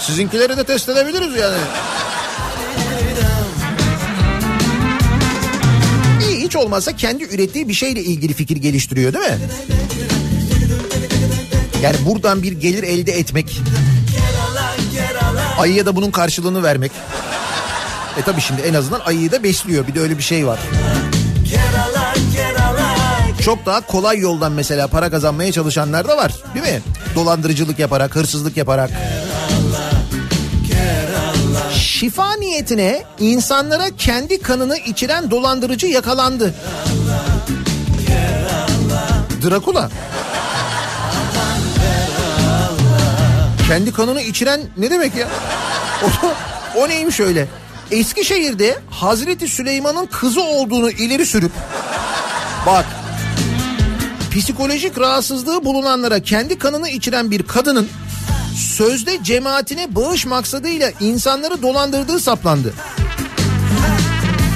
[0.00, 1.58] Sizinkileri de test edebiliriz yani.
[6.28, 9.38] İyi hiç olmazsa kendi ürettiği bir şeyle ilgili fikir geliştiriyor değil mi?
[11.82, 13.60] Yani buradan bir gelir elde etmek.
[15.58, 16.92] Ayıya da bunun karşılığını vermek.
[18.18, 19.86] E tabii şimdi en azından ayıyı da besliyor.
[19.86, 20.58] Bir de öyle bir şey var.
[23.44, 26.32] Çok daha kolay yoldan mesela para kazanmaya çalışanlar da var.
[26.54, 26.82] Değil mi?
[27.14, 28.90] Dolandırıcılık yaparak, hırsızlık yaparak.
[31.74, 36.54] Şifa niyetine insanlara kendi kanını içiren dolandırıcı yakalandı.
[39.44, 39.90] Drakula.
[43.68, 45.28] Kendi kanını içiren ne demek ya?
[46.04, 46.34] O,
[46.80, 47.48] o neymiş öyle?
[47.90, 51.52] Eskişehir'de Hazreti Süleyman'ın kızı olduğunu ileri sürüp
[52.66, 52.86] bak
[54.34, 57.88] psikolojik rahatsızlığı bulunanlara kendi kanını içiren bir kadının
[58.56, 62.72] sözde cemaatine bağış maksadıyla insanları dolandırdığı saplandı.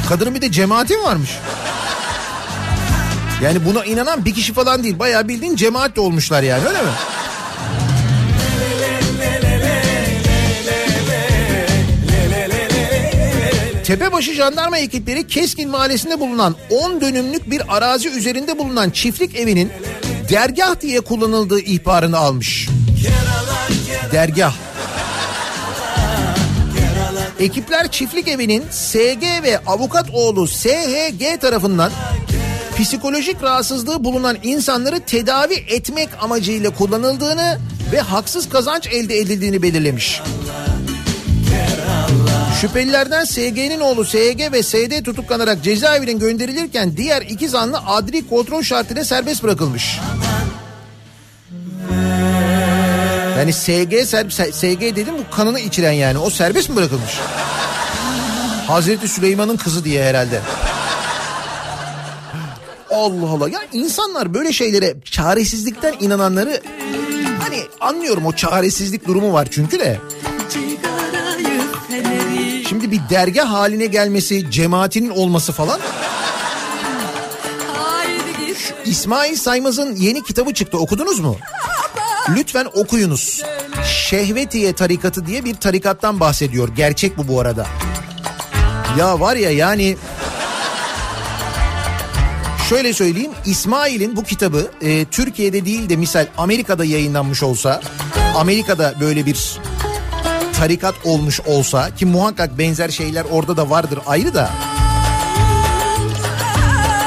[0.08, 1.30] Kadının bir de cemaati varmış?
[3.42, 4.98] Yani buna inanan bir kişi falan değil.
[4.98, 6.88] Bayağı bildiğin cemaat de olmuşlar yani öyle mi?
[13.86, 19.72] Tepebaşı jandarma ekipleri Keskin Mahallesi'nde bulunan 10 dönümlük bir arazi üzerinde bulunan çiftlik evinin
[20.30, 22.68] dergah diye kullanıldığı ihbarını almış.
[24.12, 24.54] Dergah.
[27.40, 31.92] Ekipler çiftlik evinin SG ve avukat oğlu SHG tarafından
[32.78, 37.58] psikolojik rahatsızlığı bulunan insanları tedavi etmek amacıyla kullanıldığını
[37.92, 40.20] ve haksız kazanç elde edildiğini belirlemiş.
[42.60, 49.04] Şüphelilerden SG'nin oğlu SG ve SD tutuklanarak cezaevine gönderilirken diğer iki zanlı adli kontrol şartıyla
[49.04, 49.98] serbest bırakılmış.
[53.38, 57.12] Yani SG, ser- SG dedim bu kanını içiren yani o serbest mi bırakılmış?
[58.66, 60.40] Hazreti Süleyman'ın kızı diye herhalde.
[62.90, 66.62] Allah Allah ya insanlar böyle şeylere çaresizlikten inananları
[67.38, 70.00] hani anlıyorum o çaresizlik durumu var çünkü de.
[72.76, 75.80] Şimdi bir dergah haline gelmesi, cemaatinin olması falan.
[78.84, 81.36] İsmail Saymaz'ın yeni kitabı çıktı okudunuz mu?
[82.36, 83.42] Lütfen okuyunuz.
[83.84, 86.68] Şehvetiye tarikatı diye bir tarikattan bahsediyor.
[86.68, 87.66] Gerçek bu bu arada.
[88.98, 89.96] Ya var ya yani
[92.68, 97.80] şöyle söyleyeyim İsmail'in bu kitabı e, Türkiye'de değil de misal Amerika'da yayınlanmış olsa
[98.36, 99.58] Amerika'da böyle bir
[100.58, 104.50] tarikat olmuş olsa ki muhakkak benzer şeyler orada da vardır ayrı da.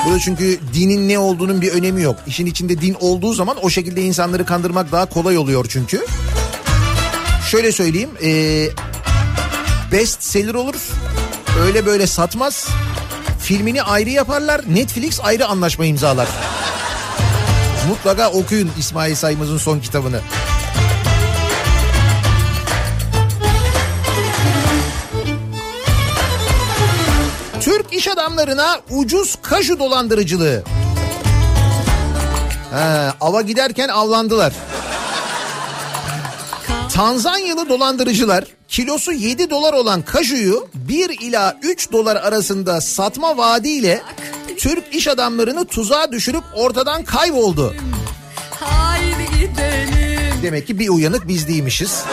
[0.05, 2.15] Burada çünkü dinin ne olduğunun bir önemi yok.
[2.27, 6.05] İşin içinde din olduğu zaman o şekilde insanları kandırmak daha kolay oluyor çünkü.
[7.51, 8.31] Şöyle söyleyeyim e,
[9.91, 10.75] best seller olur
[11.61, 12.67] öyle böyle satmaz.
[13.39, 16.27] Filmini ayrı yaparlar Netflix ayrı anlaşma imzalar.
[17.89, 20.21] Mutlaka okuyun İsmail Saymaz'ın son kitabını.
[28.09, 30.63] Adamlarına ucuz kaju dolandırıcılığı.
[32.71, 34.53] He, ava giderken avlandılar.
[36.93, 44.01] Tanzanyalı dolandırıcılar kilosu 7 dolar olan kajuyu 1 ila 3 dolar arasında satma vaadiyle
[44.57, 47.75] Türk iş adamlarını tuzağa düşürüp ortadan kayboldu.
[50.43, 52.03] Demek ki bir uyanık biz değilmişiz.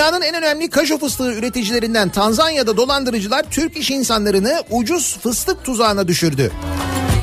[0.00, 6.52] Dünyanın en önemli kaju fıstığı üreticilerinden Tanzanya'da dolandırıcılar Türk iş insanlarını ucuz fıstık tuzağına düşürdü.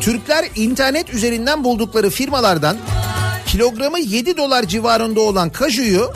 [0.02, 2.78] Türkler internet üzerinden buldukları firmalardan
[3.48, 6.12] kilogramı 7 dolar civarında olan kajuyu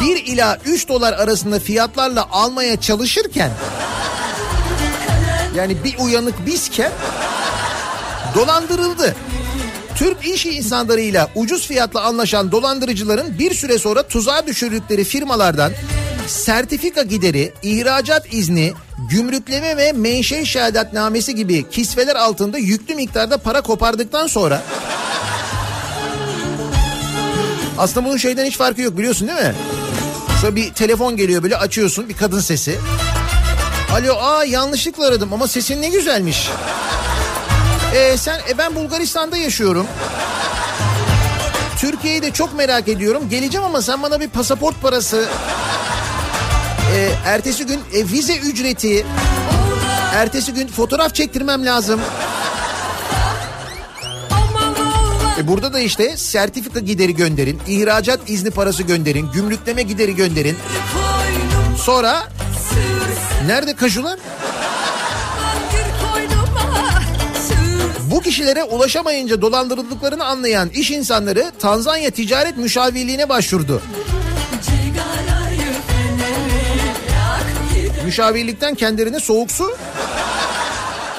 [0.00, 3.50] 1 ila 3 dolar arasında fiyatlarla almaya çalışırken
[5.56, 6.92] yani bir uyanık bizken
[8.34, 9.16] dolandırıldı.
[10.02, 15.72] Türk iş insanlarıyla ucuz fiyatla anlaşan dolandırıcıların bir süre sonra tuzağa düşürdükleri firmalardan
[16.26, 18.72] sertifika gideri, ihracat izni,
[19.10, 24.62] gümrükleme ve menşe şehadatnamesi gibi kisveler altında yüklü miktarda para kopardıktan sonra
[27.78, 29.54] aslında bunun şeyden hiç farkı yok biliyorsun değil mi?
[30.40, 32.78] Sonra bir telefon geliyor böyle açıyorsun bir kadın sesi.
[33.92, 36.50] Alo aa yanlışlıkla aradım ama sesin ne güzelmiş.
[37.94, 39.86] E, sen e, ben Bulgaristan'da yaşıyorum.
[41.78, 43.28] Türkiye'yi de çok merak ediyorum.
[43.30, 45.28] Geleceğim ama sen bana bir pasaport parası,
[46.94, 49.06] e, ertesi gün e, vize ücreti,
[50.14, 52.00] Ertesi gün fotoğraf çektirmem lazım.
[55.38, 60.56] E burada da işte sertifika gideri gönderin, ihracat izni parası gönderin, gümrükleme gideri gönderin.
[61.78, 62.28] Sonra
[63.46, 64.18] nerede kaşular?
[68.10, 73.82] Bu kişilere ulaşamayınca dolandırıldıklarını anlayan iş insanları Tanzanya Ticaret Müşavirliğine başvurdu.
[78.04, 79.76] Müşavirlikten kendilerine soğuk su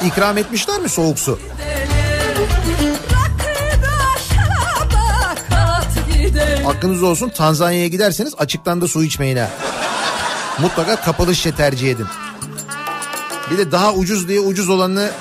[0.06, 1.40] ikram etmişler mi soğuk su?
[6.64, 9.50] Hakkınız olsun Tanzanya'ya giderseniz açıktan da su içmeyin ha.
[10.60, 12.08] Mutlaka kapalı şişe tercih edin.
[13.52, 15.12] Bir de daha ucuz diye ucuz olanını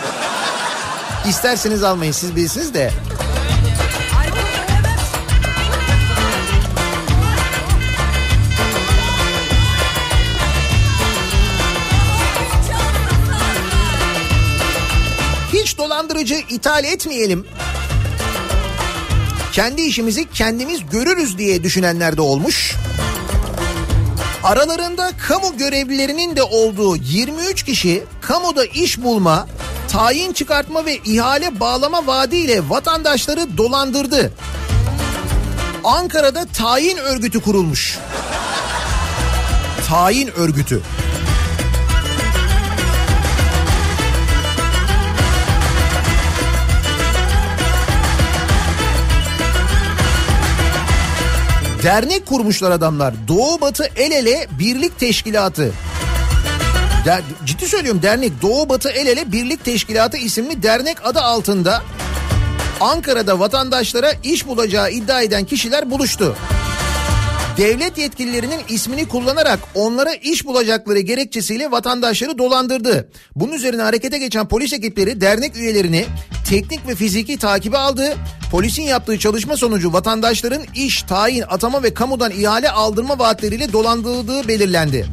[1.29, 2.91] isterseniz almayın siz bilirsiniz de.
[16.23, 17.47] Dolandırıcı ithal etmeyelim.
[19.53, 22.75] Kendi işimizi kendimiz görürüz diye düşünenler de olmuş.
[24.43, 29.49] Aralarında kamu görevlilerinin de olduğu 23 kişi kamuda iş bulma,
[29.89, 34.33] tayin çıkartma ve ihale bağlama vaadiyle vatandaşları dolandırdı.
[35.85, 37.99] Ankara'da tayin örgütü kurulmuş.
[39.89, 40.83] Tayin örgütü.
[51.83, 53.15] Dernek kurmuşlar adamlar.
[53.29, 55.73] Doğu Batı El Ele Birlik Teşkilatı.
[57.05, 61.83] Der, ciddi söylüyorum dernek Doğu Batı El Ele Birlik Teşkilatı isimli dernek adı altında
[62.81, 66.37] Ankara'da vatandaşlara iş bulacağı iddia eden kişiler buluştu.
[67.57, 73.09] Devlet yetkililerinin ismini kullanarak onlara iş bulacakları gerekçesiyle vatandaşları dolandırdı.
[73.37, 76.05] Bunun üzerine harekete geçen polis ekipleri dernek üyelerini
[76.49, 78.17] teknik ve fiziki takibe aldı.
[78.51, 85.07] Polisin yaptığı çalışma sonucu vatandaşların iş, tayin, atama ve kamudan ihale aldırma vaatleriyle dolandırıldığı belirlendi.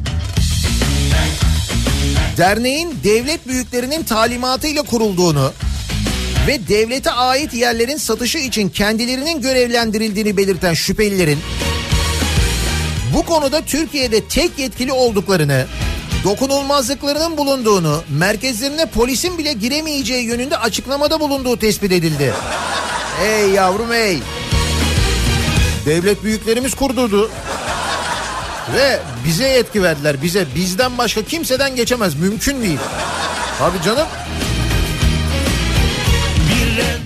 [2.36, 5.52] Derneğin devlet büyüklerinin talimatıyla kurulduğunu
[6.46, 11.38] ve devlete ait yerlerin satışı için kendilerinin görevlendirildiğini belirten şüphelilerin
[13.14, 15.66] bu konuda Türkiye'de tek yetkili olduklarını,
[16.24, 22.34] dokunulmazlıklarının bulunduğunu, merkezlerine polisin bile giremeyeceği yönünde açıklamada bulunduğu tespit edildi.
[23.24, 24.18] Ey yavrum ey.
[25.86, 27.30] Devlet büyüklerimiz kurdurdu.
[28.74, 30.46] Ve bize yetki verdiler bize.
[30.54, 32.14] Bizden başka kimseden geçemez.
[32.14, 32.78] Mümkün değil.
[33.60, 34.06] Abi canım.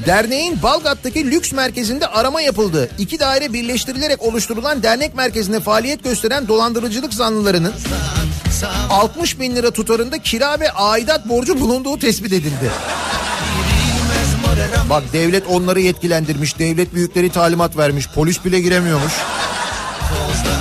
[0.06, 2.90] Derneğin Balgat'taki lüks merkezinde arama yapıldı.
[2.98, 7.72] İki daire birleştirilerek oluşturulan dernek merkezinde faaliyet gösteren dolandırıcılık zanlılarının
[8.90, 12.70] 60 bin lira tutarında kira ve aidat borcu bulunduğu tespit edildi.
[14.90, 19.12] Bak devlet onları yetkilendirmiş, devlet büyükleri talimat vermiş, polis bile giremiyormuş.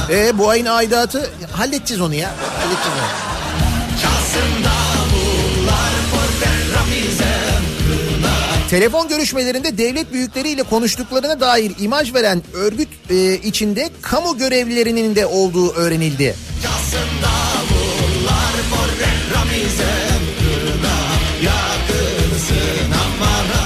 [0.10, 2.32] E bu ayın aidatı halledeceğiz onu ya.
[2.60, 3.33] Halledeceğiz onu.
[8.74, 15.74] Telefon görüşmelerinde devlet büyükleriyle konuştuklarına dair imaj veren örgüt e, içinde kamu görevlilerinin de olduğu
[15.74, 16.36] öğrenildi.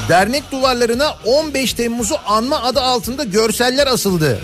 [0.09, 4.39] Dernek duvarlarına 15 Temmuz'u anma adı altında görseller asıldı.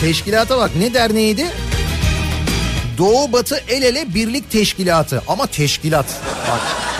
[0.00, 1.46] Teşkilata bak ne derneğiydi?
[2.98, 6.06] Doğu Batı El Ele Birlik Teşkilatı ama teşkilat.
[6.50, 6.95] Bak.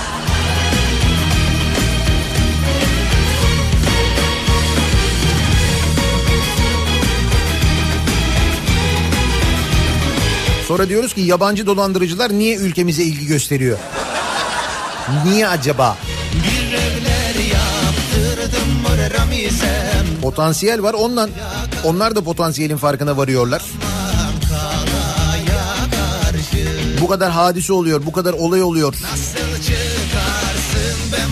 [10.68, 13.78] Sonra diyoruz ki yabancı dolandırıcılar niye ülkemize ilgi gösteriyor?
[15.24, 15.98] Niye acaba?
[20.22, 21.30] Potansiyel var ondan.
[21.84, 23.62] Onlar da potansiyelin farkına varıyorlar.
[27.00, 28.94] Bu kadar hadise oluyor, bu kadar olay oluyor.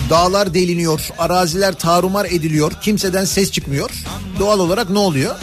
[0.09, 3.89] Dağlar deliniyor, araziler tarumar ediliyor, kimseden ses çıkmıyor.
[4.39, 5.35] Doğal olarak ne oluyor?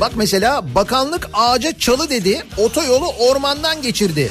[0.00, 4.30] Bak mesela bakanlık ağaca çalı dedi, otoyolu ormandan geçirdi.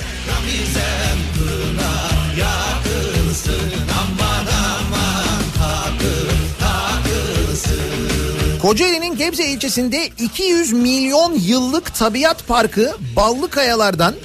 [8.61, 14.15] Kocaeli'nin Gebze ilçesinde 200 milyon yıllık tabiat parkı Ballı Kayalar'dan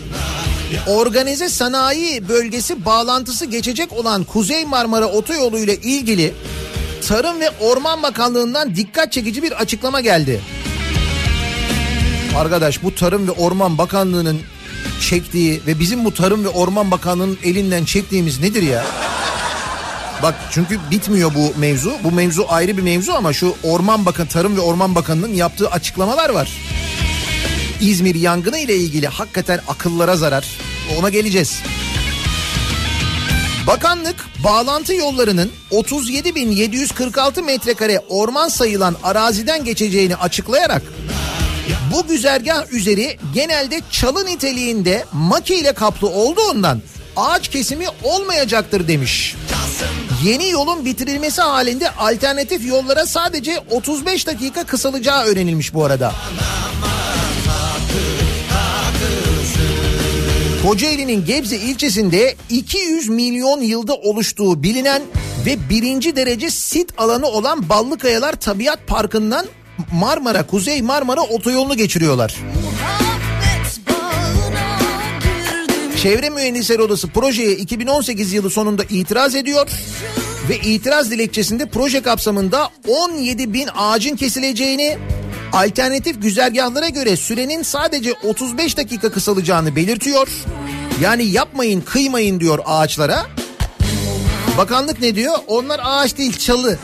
[0.87, 6.35] organize sanayi bölgesi bağlantısı geçecek olan Kuzey Marmara Otoyolu ile ilgili
[7.09, 10.41] Tarım ve Orman Bakanlığı'ndan dikkat çekici bir açıklama geldi.
[12.37, 14.41] Arkadaş bu Tarım ve Orman Bakanlığı'nın
[15.01, 18.85] çektiği ve bizim bu Tarım ve Orman Bakanlığı'nın elinden çektiğimiz nedir ya?
[20.23, 21.93] Bak çünkü bitmiyor bu mevzu.
[22.05, 26.31] Bu mevzu ayrı bir mevzu ama şu Orman Bakan Tarım ve Orman Bakanlığı'nın yaptığı açıklamalar
[26.31, 26.53] var.
[27.81, 30.47] İzmir yangını ile ilgili hakikaten akıllara zarar.
[30.99, 31.63] Ona geleceğiz.
[33.67, 40.83] Bakanlık bağlantı yollarının 37.746 metrekare orman sayılan araziden geçeceğini açıklayarak
[41.93, 46.83] bu güzergah üzeri genelde çalı niteliğinde maki ile kaplı olduğundan
[47.17, 49.37] ağaç kesimi olmayacaktır demiş.
[50.25, 56.13] Yeni yolun bitirilmesi halinde alternatif yollara sadece 35 dakika kısalacağı öğrenilmiş bu arada.
[60.67, 65.03] Kocaeli'nin Gebze ilçesinde 200 milyon yılda oluştuğu bilinen
[65.47, 69.47] ve birinci derece sit alanı olan Ballıkayalar Tabiat Parkı'ndan
[69.93, 72.35] Marmara, Kuzey Marmara otoyolunu geçiriyorlar.
[76.03, 79.69] Çevre Mühendisleri Odası projeye 2018 yılı sonunda itiraz ediyor
[80.49, 84.99] ve itiraz dilekçesinde proje kapsamında 17 bin ağacın kesileceğini,
[85.53, 90.29] alternatif güzergahlara göre sürenin sadece 35 dakika kısalacağını belirtiyor.
[91.01, 93.27] Yani yapmayın, kıymayın diyor ağaçlara.
[94.59, 95.35] Bakanlık ne diyor?
[95.47, 96.79] Onlar ağaç değil, çalı.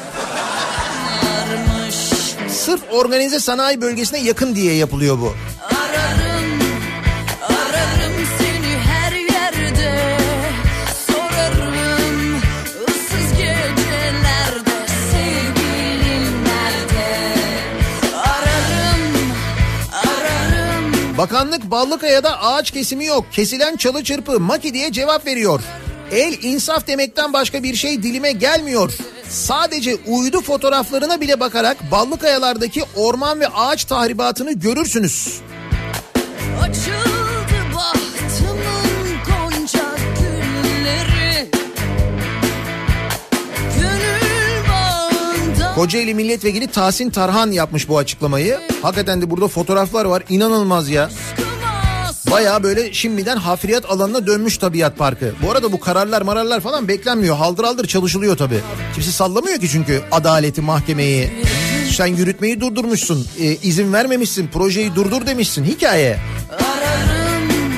[2.64, 5.34] Sırf organize sanayi bölgesine yakın diye yapılıyor bu.
[5.64, 6.60] Ararım,
[7.42, 10.18] ararım seni her yerde
[11.06, 12.36] Sorarım
[12.88, 17.34] ıssız gecelerde Sevgilim nerede
[18.16, 19.32] Ararım,
[19.92, 23.24] ararım Bakanlık Ballıkaya'da ağaç kesimi yok.
[23.32, 25.60] Kesilen çalı çırpı maki diye cevap veriyor.
[26.12, 28.92] El insaf demekten başka bir şey dilime gelmiyor.
[29.30, 35.40] Sadece uydu fotoğraflarına bile bakarak Ballıkayalardaki orman ve ağaç tahribatını görürsünüz.
[45.74, 48.58] Kocaeli Milletvekili Tahsin Tarhan yapmış bu açıklamayı.
[48.82, 50.22] Hakikaten de burada fotoğraflar var.
[50.28, 51.10] İnanılmaz ya.
[52.30, 55.32] Baya böyle şimdiden hafriyat alanına dönmüş tabiat parkı.
[55.42, 57.36] Bu arada bu kararlar mararlar falan beklenmiyor.
[57.36, 58.60] Haldır haldır çalışılıyor tabii.
[58.94, 61.30] Kimse sallamıyor ki çünkü adaleti mahkemeyi.
[61.90, 63.26] Sen yürütmeyi durdurmuşsun.
[63.38, 64.48] e, izin vermemişsin.
[64.48, 65.64] Projeyi durdur demişsin.
[65.64, 66.18] Hikaye.
[66.50, 67.72] Ararım,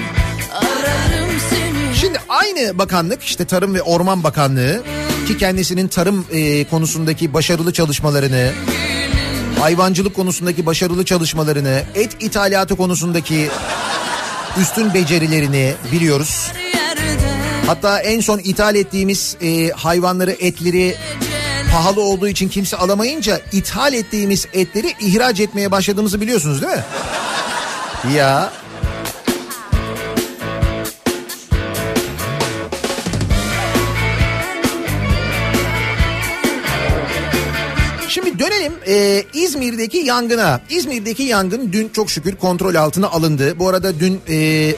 [0.52, 4.82] ararım seni Şimdi aynı bakanlık işte Tarım ve Orman Bakanlığı
[5.28, 8.52] ki kendisinin tarım e, konusundaki başarılı çalışmalarını,
[9.60, 13.48] hayvancılık konusundaki başarılı çalışmalarını, et ithalatı konusundaki
[14.60, 16.52] üstün becerilerini biliyoruz.
[17.66, 20.96] Hatta en son ithal ettiğimiz e, hayvanları, etleri
[21.72, 26.84] pahalı olduğu için kimse alamayınca ithal ettiğimiz etleri ihraç etmeye başladığımızı biliyorsunuz değil mi?
[28.16, 28.52] Ya
[38.92, 40.60] dönelim e, İzmir'deki yangına.
[40.70, 43.58] İzmir'deki yangın dün çok şükür kontrol altına alındı.
[43.58, 44.74] Bu arada dün e,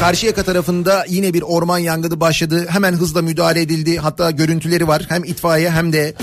[0.00, 2.66] Karşıyaka tarafında yine bir orman yangını başladı.
[2.68, 3.96] Hemen hızla müdahale edildi.
[3.96, 5.06] Hatta görüntüleri var.
[5.08, 6.14] Hem itfaiye hem de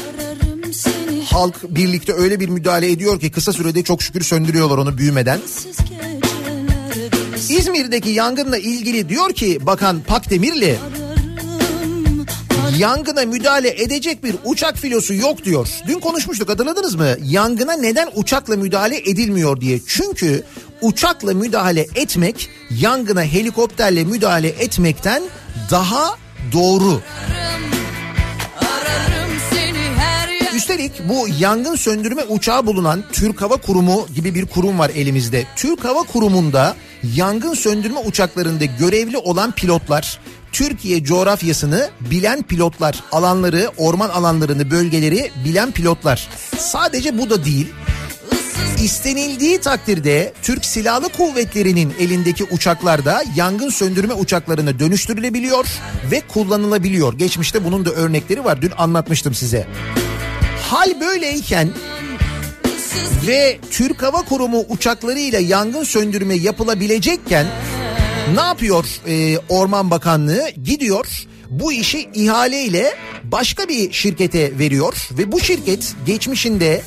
[1.25, 5.39] halk birlikte öyle bir müdahale ediyor ki kısa sürede çok şükür söndürüyorlar onu büyümeden.
[7.49, 10.77] İzmir'deki yangınla ilgili diyor ki Bakan Pakdemirli
[12.77, 15.69] yangına müdahale edecek bir uçak filosu yok diyor.
[15.87, 17.15] Dün konuşmuştuk hatırladınız mı?
[17.23, 19.79] Yangına neden uçakla müdahale edilmiyor diye.
[19.87, 20.43] Çünkü
[20.81, 25.23] uçakla müdahale etmek yangına helikopterle müdahale etmekten
[25.71, 26.17] daha
[26.53, 27.01] doğru.
[30.55, 35.45] Üstelik bu yangın söndürme uçağı bulunan Türk Hava Kurumu gibi bir kurum var elimizde.
[35.55, 36.75] Türk Hava Kurumu'nda
[37.15, 40.19] yangın söndürme uçaklarında görevli olan pilotlar,
[40.53, 46.29] Türkiye coğrafyasını bilen pilotlar, alanları, orman alanlarını, bölgeleri bilen pilotlar.
[46.57, 47.67] Sadece bu da değil.
[48.83, 55.65] İstenildiği takdirde Türk Silahlı Kuvvetleri'nin elindeki uçaklarda yangın söndürme uçaklarına dönüştürülebiliyor
[56.11, 57.17] ve kullanılabiliyor.
[57.17, 58.61] Geçmişte bunun da örnekleri var.
[58.61, 59.67] Dün anlatmıştım size.
[60.69, 61.69] Hal böyleyken
[63.27, 67.47] ve Türk Hava Kurumu uçaklarıyla yangın söndürme yapılabilecekken
[68.31, 70.49] ne yapıyor e, Orman Bakanlığı?
[70.63, 72.93] Gidiyor bu işi ihaleyle
[73.23, 76.81] başka bir şirkete veriyor ve bu şirket geçmişinde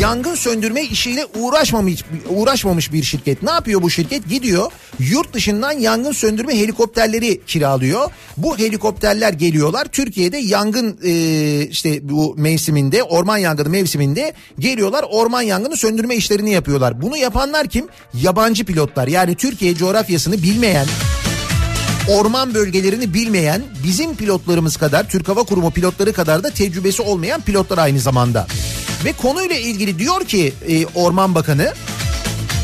[0.00, 3.42] yangın söndürme işiyle uğraşmamış uğraşmamış bir şirket.
[3.42, 4.28] Ne yapıyor bu şirket?
[4.28, 8.10] Gidiyor yurt dışından yangın söndürme helikopterleri kiralıyor.
[8.36, 9.84] Bu helikopterler geliyorlar.
[9.84, 11.12] Türkiye'de yangın e,
[11.66, 17.02] işte bu mevsiminde orman yangını mevsiminde geliyorlar orman yangını söndürme işlerini yapıyorlar.
[17.02, 17.86] Bunu yapanlar kim?
[18.14, 19.08] Yabancı pilotlar.
[19.08, 20.86] Yani Türkiye coğrafyasını bilmeyen
[22.08, 27.78] orman bölgelerini bilmeyen bizim pilotlarımız kadar Türk Hava Kurumu pilotları kadar da tecrübesi olmayan pilotlar
[27.78, 28.46] aynı zamanda.
[29.04, 31.74] Ve konuyla ilgili diyor ki e, Orman Bakanı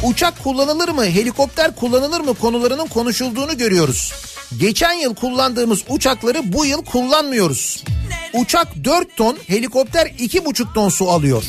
[0.03, 4.14] uçak kullanılır mı helikopter kullanılır mı konularının konuşulduğunu görüyoruz.
[4.59, 7.84] Geçen yıl kullandığımız uçakları bu yıl kullanmıyoruz.
[8.32, 11.45] Uçak 4 ton helikopter 2,5 ton su alıyor.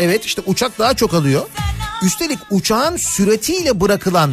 [0.00, 1.42] Evet işte uçak daha çok alıyor.
[2.02, 4.32] Üstelik uçağın süratiyle bırakılan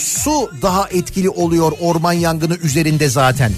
[0.00, 3.52] su daha etkili oluyor orman yangını üzerinde zaten.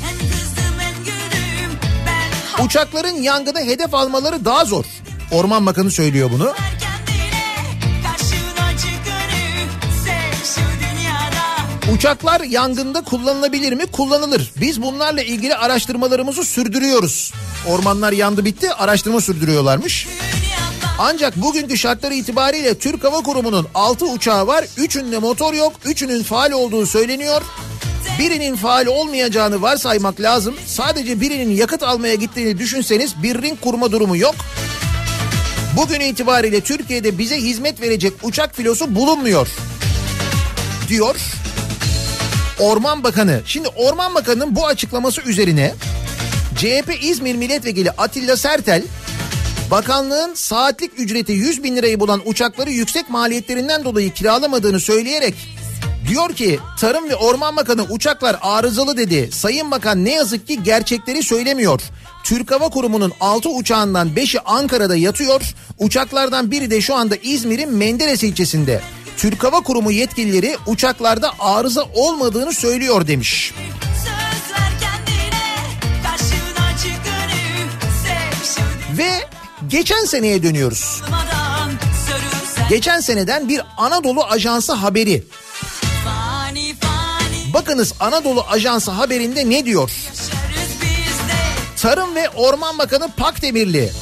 [2.64, 4.84] Uçakların yangını hedef almaları daha zor.
[5.32, 6.52] Orman Bakanı söylüyor bunu.
[11.94, 13.86] Uçaklar yangında kullanılabilir mi?
[13.86, 14.52] Kullanılır.
[14.60, 17.32] Biz bunlarla ilgili araştırmalarımızı sürdürüyoruz.
[17.66, 20.08] Ormanlar yandı bitti araştırma sürdürüyorlarmış.
[20.98, 24.64] Ancak bugünkü şartları itibariyle Türk Hava Kurumu'nun 6 uçağı var.
[24.76, 25.72] Üçünde motor yok.
[25.84, 27.42] Üçünün faal olduğu söyleniyor.
[28.18, 30.54] Birinin faal olmayacağını varsaymak lazım.
[30.66, 34.34] Sadece birinin yakıt almaya gittiğini düşünseniz bir ring kurma durumu yok.
[35.76, 39.48] Bugün itibariyle Türkiye'de bize hizmet verecek uçak filosu bulunmuyor.
[40.88, 41.16] Diyor
[42.58, 43.40] Orman Bakanı.
[43.46, 45.74] Şimdi Orman Bakanı'nın bu açıklaması üzerine
[46.56, 48.82] CHP İzmir Milletvekili Atilla Sertel
[49.72, 55.34] bakanlığın saatlik ücreti 100 bin lirayı bulan uçakları yüksek maliyetlerinden dolayı kiralamadığını söyleyerek
[56.08, 59.32] diyor ki Tarım ve Orman Bakanı uçaklar arızalı dedi.
[59.32, 61.80] Sayın Bakan ne yazık ki gerçekleri söylemiyor.
[62.24, 65.54] Türk Hava Kurumu'nun 6 uçağından 5'i Ankara'da yatıyor.
[65.78, 68.80] Uçaklardan biri de şu anda İzmir'in Menderes ilçesinde.
[69.16, 73.54] Türk Hava Kurumu yetkilileri uçaklarda arıza olmadığını söylüyor demiş.
[78.98, 79.31] Ve
[79.72, 81.02] geçen seneye dönüyoruz.
[82.68, 85.24] Geçen seneden bir Anadolu Ajansı haberi.
[87.54, 89.90] Bakınız Anadolu Ajansı haberinde ne diyor?
[91.76, 93.92] Tarım ve Orman Bakanı Pakdemirli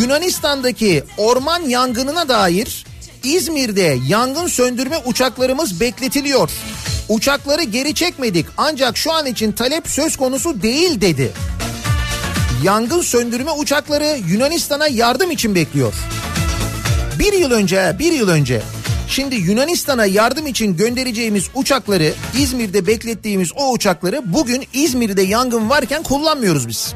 [0.00, 2.86] Yunanistan'daki orman yangınına dair
[3.24, 6.50] İzmir'de yangın söndürme uçaklarımız bekletiliyor.
[7.08, 11.32] Uçakları geri çekmedik ancak şu an için talep söz konusu değil dedi.
[12.64, 15.94] Yangın söndürme uçakları Yunanistan'a yardım için bekliyor.
[17.18, 18.62] Bir yıl önce, bir yıl önce
[19.08, 26.68] Şimdi Yunanistan'a yardım için göndereceğimiz uçakları İzmir'de beklettiğimiz o uçakları bugün İzmir'de yangın varken kullanmıyoruz
[26.68, 26.94] biz.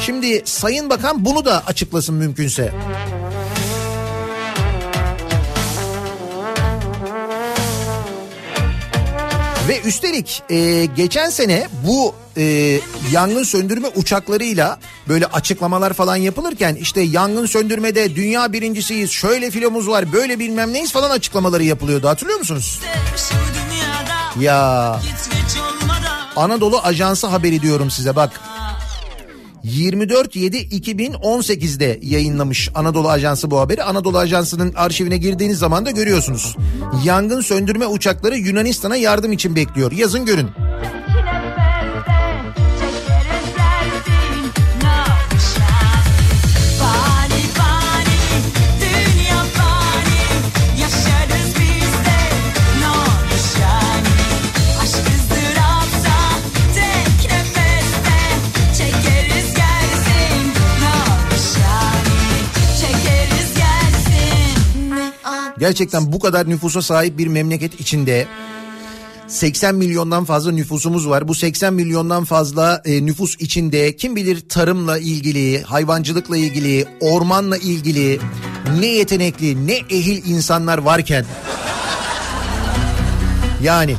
[0.00, 2.72] Şimdi Sayın Bakan bunu da açıklasın mümkünse.
[9.68, 12.78] Ve üstelik e, geçen sene bu e,
[13.12, 14.78] yangın söndürme uçaklarıyla
[15.08, 20.92] böyle açıklamalar falan yapılırken işte yangın söndürmede dünya birincisiyiz, şöyle filomuz var, böyle bilmem neyiz
[20.92, 22.80] falan açıklamaları yapılıyordu hatırlıyor musunuz?
[24.40, 25.00] Ya
[26.36, 28.40] Anadolu Ajansı haberi diyorum size bak.
[29.64, 33.82] 24.7.2018'de yayınlamış Anadolu Ajansı bu haberi.
[33.82, 36.56] Anadolu Ajansı'nın arşivine girdiğiniz zaman da görüyorsunuz.
[37.04, 39.92] Yangın söndürme uçakları Yunanistan'a yardım için bekliyor.
[39.92, 40.48] Yazın görün.
[65.58, 68.26] Gerçekten bu kadar nüfusa sahip bir memleket içinde
[69.28, 71.28] 80 milyondan fazla nüfusumuz var.
[71.28, 78.20] Bu 80 milyondan fazla e, nüfus içinde kim bilir tarımla ilgili, hayvancılıkla ilgili, ormanla ilgili
[78.78, 81.24] ne yetenekli, ne ehil insanlar varken
[83.62, 83.96] yani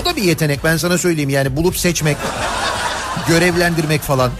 [0.00, 2.16] o da bir yetenek ben sana söyleyeyim yani bulup seçmek,
[3.28, 4.30] görevlendirmek falan.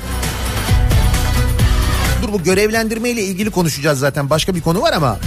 [2.23, 5.19] Dur bu görevlendirme ile ilgili konuşacağız zaten başka bir konu var ama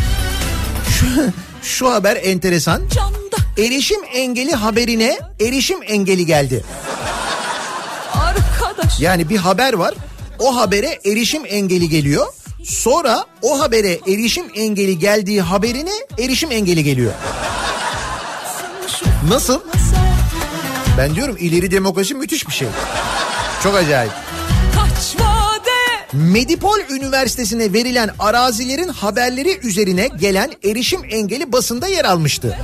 [1.00, 1.06] şu,
[1.64, 2.82] şu haber enteresan.
[3.58, 6.64] Erişim engeli haberine erişim engeli geldi.
[8.14, 9.00] Arkadaş.
[9.00, 9.94] Yani bir haber var.
[10.40, 12.28] O habere erişim engeli geliyor.
[12.64, 17.14] Sonra o habere erişim engeli geldiği haberine erişim engeli geliyor.
[19.30, 19.60] Nasıl?
[20.98, 22.68] Ben diyorum ileri demokrasi müthiş bir şey.
[23.64, 24.12] Çok acayip.
[26.14, 32.58] Medipol Üniversitesi'ne verilen arazilerin haberleri üzerine gelen erişim engeli basında yer almıştı.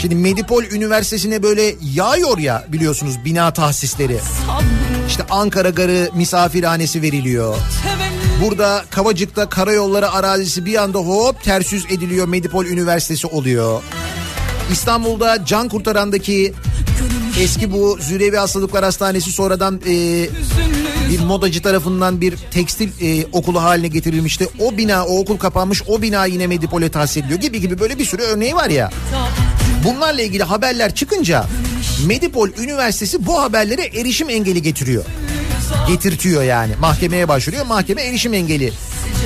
[0.00, 4.18] Şimdi Medipol Üniversitesi'ne böyle yağıyor ya biliyorsunuz bina tahsisleri.
[5.08, 7.56] İşte Ankara Garı misafirhanesi veriliyor.
[8.44, 13.82] Burada Kavacık'ta karayolları arazisi bir anda hop ters yüz ediliyor Medipol Üniversitesi oluyor.
[14.72, 16.54] İstanbul'da Can Kurtaran'daki
[17.40, 20.26] eski bu Zürevi Hastalıklar Hastanesi sonradan e,
[21.10, 24.48] bir modacı tarafından bir tekstil e, okulu haline getirilmişti.
[24.58, 28.04] O bina o okul kapanmış o bina yine Medipol'e tahsis ediliyor gibi gibi böyle bir
[28.04, 28.90] sürü örneği var ya.
[29.84, 31.44] Bunlarla ilgili haberler çıkınca
[32.06, 35.04] Medipol Üniversitesi bu haberlere erişim engeli getiriyor.
[35.88, 36.72] Getirtiyor yani.
[36.80, 37.66] Mahkemeye başvuruyor.
[37.66, 38.72] Mahkeme erişim engeli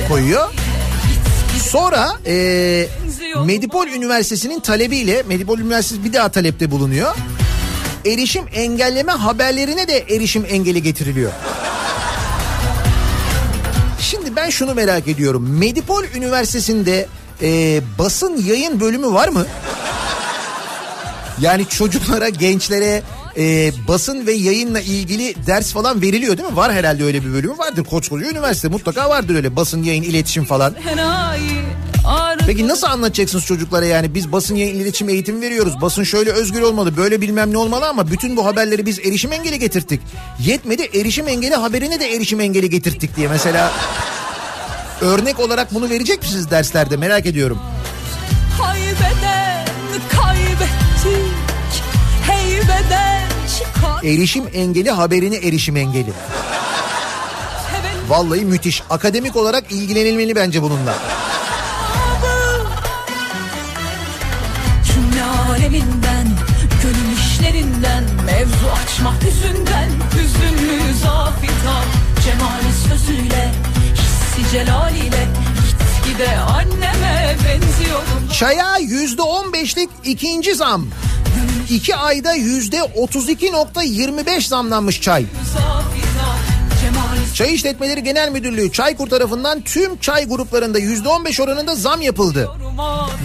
[0.09, 0.49] koyuyor.
[1.69, 2.87] Sonra e,
[3.45, 7.15] Medipol Üniversitesi'nin talebiyle Medipol Üniversitesi bir daha talepte bulunuyor.
[8.07, 11.31] Erişim engelleme haberlerine de erişim engeli getiriliyor.
[13.99, 15.57] Şimdi ben şunu merak ediyorum.
[15.59, 17.07] Medipol Üniversitesi'nde
[17.41, 19.45] e, basın yayın bölümü var mı?
[21.41, 23.03] Yani çocuklara, gençlere
[23.37, 26.55] e, basın ve yayınla ilgili ders falan veriliyor değil mi?
[26.55, 27.83] Var herhalde öyle bir bölümü vardır.
[27.83, 30.75] Koskoca üniversite mutlaka vardır öyle basın, yayın, iletişim falan.
[32.47, 35.81] Peki nasıl anlatacaksınız çocuklara yani biz basın iletişim eğitimi veriyoruz.
[35.81, 39.59] Basın şöyle özgür olmalı böyle bilmem ne olmalı ama bütün bu haberleri biz erişim engeli
[39.59, 40.01] getirttik.
[40.39, 43.71] Yetmedi erişim engeli haberine de erişim engeli getirttik diye mesela
[45.01, 47.59] örnek olarak bunu verecek misiniz derslerde merak ediyorum.
[48.61, 49.65] Kaybeden
[50.11, 51.83] kaybettik
[52.27, 53.21] Heybeden
[53.57, 56.13] çıkar Erişim engeli haberine erişim engeli.
[58.07, 58.83] Vallahi müthiş.
[58.89, 60.95] Akademik olarak ilgilenilmeli bence bununla.
[69.07, 71.83] Mevzu açmak yüzünden Hüzünlü zafita
[72.25, 73.51] Cemali sözüyle
[73.93, 75.27] Hissi celaliyle
[76.03, 80.87] Gitgide anneme benziyorum Çaya yüzde on beşlik ikinci zam.
[81.69, 85.25] İki ayda yüzde otuz iki nokta yirmi beş zamlanmış çay.
[87.35, 92.49] Çay İşletmeleri Genel Müdürlüğü Çaykur tarafından tüm çay gruplarında yüzde on beş oranında zam yapıldı.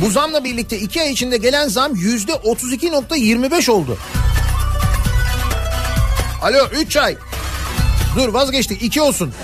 [0.04, 3.98] Bu zamla birlikte iki ay içinde gelen zam yüzde otuz iki nokta yirmi beş oldu.
[6.42, 7.16] Alo üç çay.
[8.16, 9.34] Dur vazgeçtik iki olsun.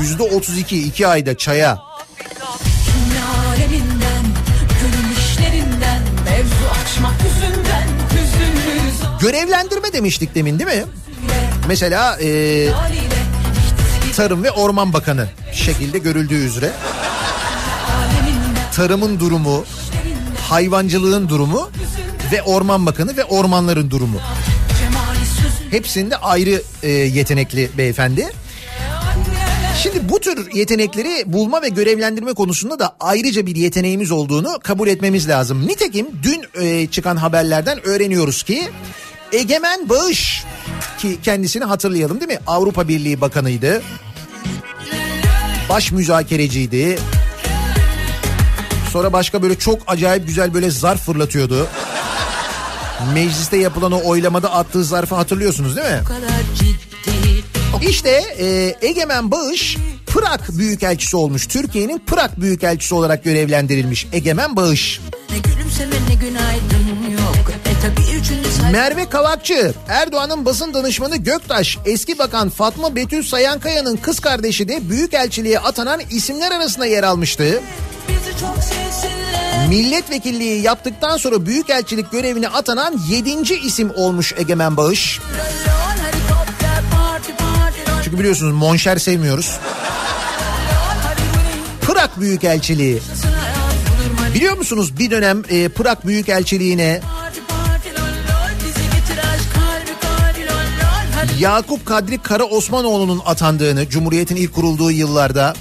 [0.00, 1.78] Yüzde otuz iki iki ayda çaya.
[9.20, 10.84] Görevlendirme demiştik demin değil mi?
[11.68, 12.68] Mesela e,
[14.16, 16.70] Tarım ve Orman Bakanı şekilde görüldüğü üzere
[18.74, 19.64] tarımın durumu,
[20.48, 21.70] hayvancılığın durumu
[22.32, 24.20] ve Orman Bakanı ve ormanların durumu.
[25.70, 28.28] Hepsinde ayrı e, yetenekli beyefendi.
[29.82, 35.28] Şimdi bu tür yetenekleri bulma ve görevlendirme konusunda da ayrıca bir yeteneğimiz olduğunu kabul etmemiz
[35.28, 35.66] lazım.
[35.66, 38.68] Nitekim dün e, çıkan haberlerden öğreniyoruz ki
[39.32, 40.44] Egemen Bağış
[40.98, 42.38] ki kendisini hatırlayalım değil mi?
[42.46, 43.82] Avrupa Birliği Bakanıydı.
[45.68, 46.98] Baş müzakereciydi.
[48.92, 51.68] Sonra başka böyle çok acayip güzel böyle zarf fırlatıyordu.
[53.14, 56.00] Mecliste yapılan o oylamada attığı zarfı hatırlıyorsunuz değil mi?
[57.88, 59.76] İşte e, Egemen Bağış
[60.06, 61.46] Prag Büyükelçisi olmuş.
[61.46, 65.00] Türkiye'nin Prag Büyükelçisi olarak görevlendirilmiş Egemen Bağış.
[65.30, 67.52] Ne gülümseme ne günaydın yok
[68.10, 74.68] E üçüncü Merve Kavakçı, Erdoğan'ın basın danışmanı Göktaş, eski bakan Fatma Betül Sayankaya'nın kız kardeşi
[74.68, 77.60] de Büyükelçiliğe atanan isimler arasında yer almıştı.
[78.08, 79.11] bizi çok sevsinler
[79.68, 83.54] Milletvekilliği yaptıktan sonra Büyükelçilik görevine atanan 7.
[83.54, 85.20] isim olmuş Egemen Bağış.
[88.04, 89.58] Çünkü biliyorsunuz monşer sevmiyoruz.
[91.80, 93.02] Prag Büyükelçiliği.
[94.34, 97.00] Biliyor musunuz bir dönem e, Prag Büyükelçiliğine
[101.38, 105.54] Yakup Kadri Kara Osmanoğlu'nun atandığını Cumhuriyet'in ilk kurulduğu yıllarda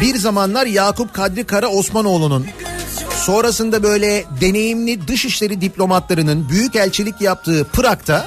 [0.00, 2.46] bir zamanlar Yakup Kadri Kara Osmanoğlu'nun
[3.16, 8.26] sonrasında böyle deneyimli dışişleri diplomatlarının büyükelçilik yaptığı Prag'da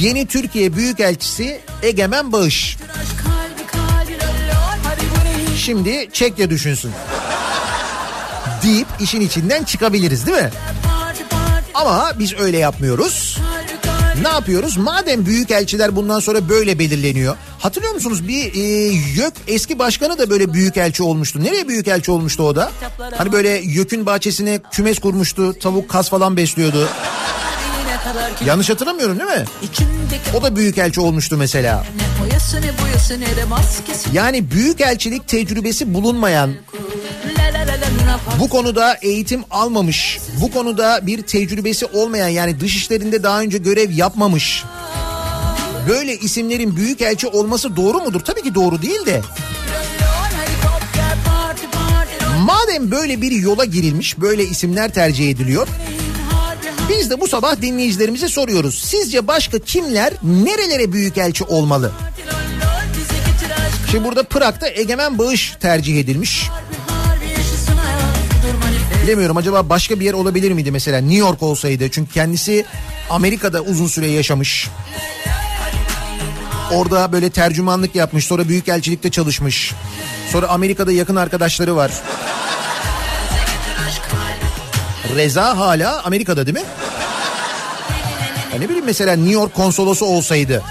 [0.00, 2.78] yeni Türkiye Büyükelçisi Egemen Bağış.
[5.56, 6.92] Şimdi Çekya düşünsün.
[8.62, 10.50] Deyip işin içinden çıkabiliriz değil mi?
[11.74, 13.38] Ama biz öyle yapmıyoruz.
[14.20, 14.76] Ne yapıyoruz?
[14.76, 17.36] Madem büyükelçiler bundan sonra böyle belirleniyor.
[17.58, 18.58] Hatırlıyor musunuz bir e,
[19.16, 21.44] YÖK eski başkanı da böyle büyükelçi olmuştu.
[21.44, 22.70] Nereye büyükelçi olmuştu o da?
[23.18, 25.58] Hani böyle YÖK'ün bahçesine kümes kurmuştu.
[25.58, 26.88] Tavuk kas falan besliyordu.
[28.46, 29.44] Yanlış hatırlamıyorum değil mi?
[30.34, 31.84] O da büyükelçi olmuştu mesela.
[34.12, 36.50] Yani büyükelçilik tecrübesi bulunmayan,
[38.38, 43.90] bu konuda eğitim almamış, bu konuda bir tecrübesi olmayan yani dış işlerinde daha önce görev
[43.90, 44.64] yapmamış.
[45.88, 48.20] Böyle isimlerin büyükelçi olması doğru mudur?
[48.20, 49.20] Tabii ki doğru değil de.
[52.38, 55.68] Madem böyle bir yola girilmiş, böyle isimler tercih ediliyor.
[56.88, 58.84] Biz de bu sabah dinleyicilerimize soruyoruz.
[58.84, 61.92] Sizce başka kimler nerelere büyükelçi olmalı?
[62.98, 66.48] bize getir aşk Şimdi burada Prag'da egemen bağış tercih edilmiş.
[69.02, 71.90] Bilemiyorum acaba başka bir yer olabilir miydi mesela New York olsaydı.
[71.90, 72.64] Çünkü kendisi
[73.10, 74.68] Amerika'da uzun süre yaşamış.
[76.72, 79.74] Orada böyle tercümanlık yapmış sonra büyükelçilikte çalışmış.
[80.32, 81.90] Sonra Amerika'da yakın arkadaşları var.
[85.16, 86.64] Reza hala Amerika'da değil mi?
[88.52, 90.62] Ya ne bileyim mesela New York konsolosu olsaydı.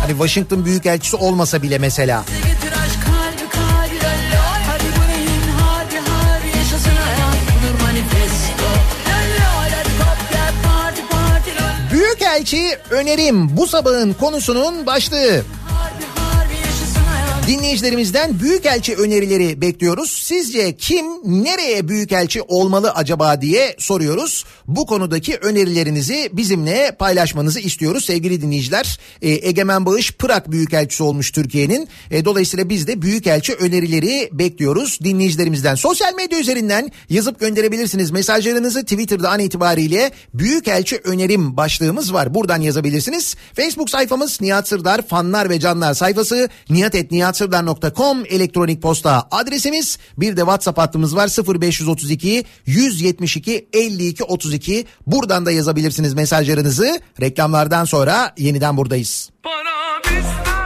[0.00, 2.24] Hani Washington büyükelçisi olmasa bile mesela.
[2.26, 2.47] getir
[12.52, 15.42] Büyükelçi önerim bu sabahın konusunun başlığı.
[17.48, 20.10] Dinleyicilerimizden büyükelçi önerileri bekliyoruz.
[20.10, 24.44] Sizce kim nereye büyükelçi olmalı acaba diye soruyoruz.
[24.66, 28.98] Bu konudaki önerilerinizi bizimle paylaşmanızı istiyoruz sevgili dinleyiciler.
[29.22, 31.88] Ee, Egemen Bağış Prag Büyükelçisi olmuş Türkiye'nin.
[32.10, 35.74] Ee, dolayısıyla biz de büyükelçi önerileri bekliyoruz dinleyicilerimizden.
[35.74, 42.34] Sosyal medya üzerinden yazıp gönderebilirsiniz mesajlarınızı Twitter'da an itibariyle büyükelçi önerim başlığımız var.
[42.34, 43.36] Buradan yazabilirsiniz.
[43.54, 46.48] Facebook sayfamız Nihat Sırdar fanlar ve canlar sayfası
[47.38, 49.98] nihatetnihatsırdar.com elektronik posta adresimiz.
[50.18, 54.86] Bir de WhatsApp hattımız var 0532 172 52 32.
[55.06, 57.00] Buradan da yazabilirsiniz mesajlarınızı.
[57.20, 59.30] Reklamlardan sonra yeniden buradayız.
[59.42, 60.57] Para bizde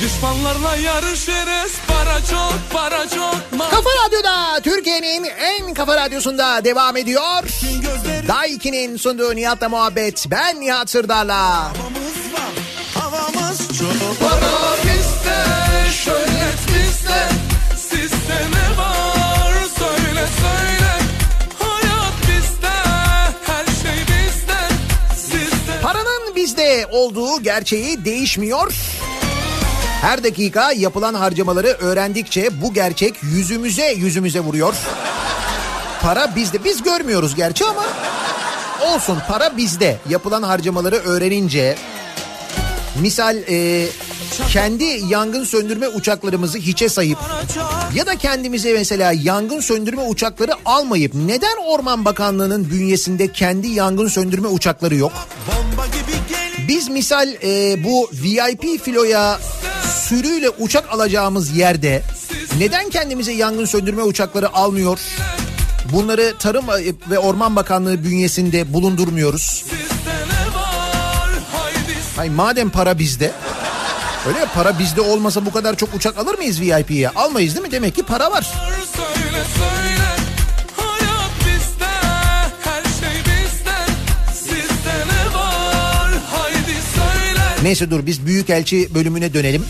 [0.00, 7.44] Düşmanlarla yarışırız Para çok para çok Ma- Kafa Radyo'da Türkiye'nin en kafa radyosunda devam ediyor.
[8.28, 10.26] Daiki'nin sunduğu Nihat'la muhabbet.
[10.30, 11.54] Ben Nihat Sırdar'la.
[11.54, 12.54] Havamız var
[12.94, 15.38] Havamız çok Para bizde
[16.04, 17.28] Şöhret bizde
[17.76, 20.92] Sizde ne var Söyle söyle
[21.58, 22.74] Hayat bizde
[23.46, 24.58] Her şey bizde
[25.16, 28.74] Sizde Paranın bizde olduğu gerçeği değişmiyor.
[30.00, 34.74] Her dakika yapılan harcamaları öğrendikçe bu gerçek yüzümüze yüzümüze vuruyor.
[36.02, 36.64] Para bizde.
[36.64, 37.86] Biz görmüyoruz gerçi ama
[38.94, 39.96] olsun para bizde.
[40.08, 41.76] Yapılan harcamaları öğrenince
[43.00, 43.86] misal e,
[44.48, 47.18] kendi yangın söndürme uçaklarımızı hiçe sayıp
[47.94, 54.48] ya da kendimize mesela yangın söndürme uçakları almayıp neden Orman Bakanlığı'nın bünyesinde kendi yangın söndürme
[54.48, 55.12] uçakları yok?
[56.68, 59.38] Biz misal e, bu VIP filoya
[59.88, 62.02] sürüyle uçak alacağımız yerde
[62.58, 64.98] neden kendimize yangın söndürme uçakları almıyor?
[65.92, 66.64] Bunları Tarım
[67.10, 69.42] ve Orman Bakanlığı bünyesinde bulundurmuyoruz.
[69.42, 73.32] Sizde ne var Haydi Hay madem para bizde.
[74.28, 77.08] Öyle ya para bizde olmasa bu kadar çok uçak alır mıyız VIP'ye?
[77.08, 77.72] Almayız değil mi?
[77.72, 78.42] Demek ki para var.
[78.42, 79.97] Söyle söyle
[87.62, 89.64] Neyse dur biz Büyükelçi bölümüne dönelim.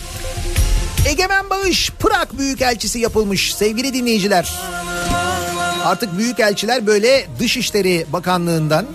[1.07, 4.53] Egemen Bağış Prag Büyükelçisi yapılmış sevgili dinleyiciler.
[5.85, 8.85] Artık Büyükelçiler böyle Dışişleri Bakanlığı'ndan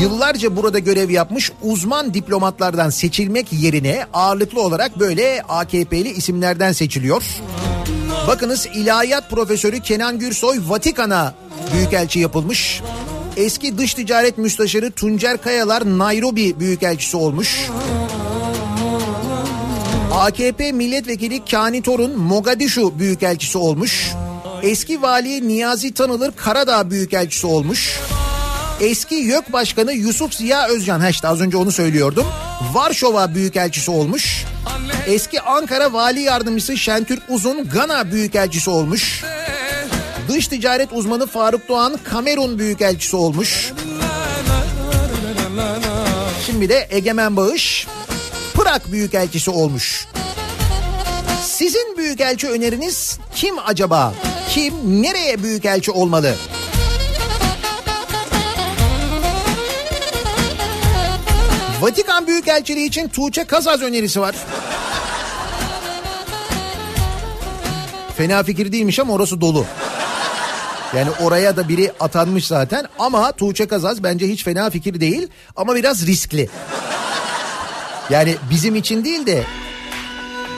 [0.00, 7.22] yıllarca burada görev yapmış uzman diplomatlardan seçilmek yerine ağırlıklı olarak böyle AKP'li isimlerden seçiliyor.
[8.28, 11.34] Bakınız İlahiyat Profesörü Kenan Gürsoy Vatikan'a
[11.74, 12.82] büyükelçi yapılmış.
[13.36, 17.70] Eski dış ticaret müsteşarı Tuncer Kayalar Nairobi büyükelçisi olmuş.
[20.14, 24.12] AKP milletvekili Kani Torun Mogadishu büyükelçisi olmuş.
[24.62, 27.98] Eski vali Niyazi Tanılır Karadağ büyükelçisi olmuş.
[28.80, 32.26] Eski YÖK Başkanı Yusuf Ziya Özcan, ha işte az önce onu söylüyordum.
[32.72, 34.44] Varşova Büyükelçisi olmuş.
[35.06, 39.24] Eski Ankara Vali Yardımcısı Şentürk Uzun Gana Büyükelçisi olmuş.
[40.32, 43.72] Dış ticaret uzmanı Faruk Doğan Kamerun Büyükelçisi olmuş.
[46.46, 47.86] Şimdi de Egemen Bağış
[48.54, 50.06] Prag Büyükelçisi olmuş.
[51.44, 54.14] Sizin büyükelçi öneriniz kim acaba?
[54.48, 56.34] Kim nereye büyükelçi olmalı?
[61.80, 64.34] Vatikan Büyükelçiliği için Tuğçe Kazaz önerisi var.
[68.16, 69.66] Fena fikir değilmiş ama orası dolu.
[70.96, 75.74] Yani oraya da biri atanmış zaten ama Tuğçe Kazaz bence hiç fena fikir değil ama
[75.74, 76.48] biraz riskli.
[78.10, 79.44] Yani bizim için değil de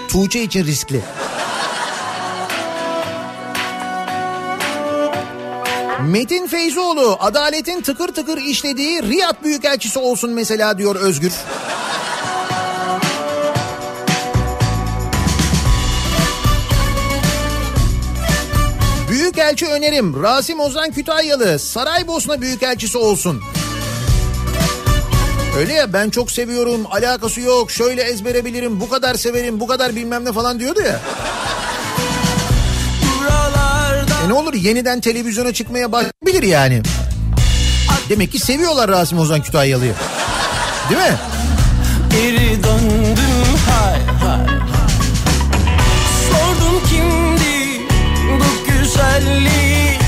[0.09, 1.01] Tuğçe için riskli.
[6.03, 11.33] Metin Feyzoğlu adaletin tıkır tıkır işlediği Riyad Büyükelçisi olsun mesela diyor Özgür.
[19.35, 23.43] Büyükelçi önerim Rasim Ozan Kütahyalı Saraybosna Büyükelçisi olsun.
[25.59, 29.97] Öyle ya ben çok seviyorum alakası yok şöyle ezbere bilirim bu kadar severim bu kadar
[29.97, 31.01] bilmem ne falan diyordu ya.
[34.25, 36.83] E ne olur yeniden televizyona çıkmaya başlayabilir yani.
[38.09, 39.95] Demek ki seviyorlar Rasim Ozan Kütahyalı'yı.
[40.91, 41.17] Değil mi?
[42.11, 43.34] Geri döndüm
[49.25, 50.01] güzellik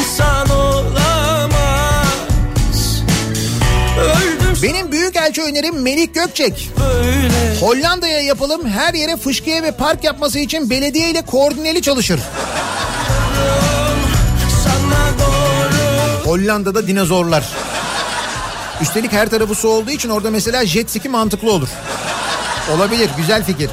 [0.00, 2.08] insan olamaz
[3.98, 6.70] Öldüm Benim büyükelçi önerim Melik Gökçek.
[6.78, 12.20] böyle Hollanda'ya yapalım her yere fışkiye ve park yapması için belediye ile koordineli çalışır.
[16.24, 17.44] Hollanda'da dinozorlar.
[18.82, 21.68] Üstelik her tarafı su olduğu için orada mesela jet ski mantıklı olur.
[22.76, 23.70] Olabilir güzel fikir.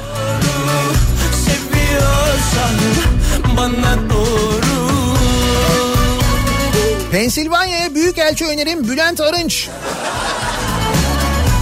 [7.12, 9.68] Pensilvanya'ya büyükelçi önerim Bülent Arınç.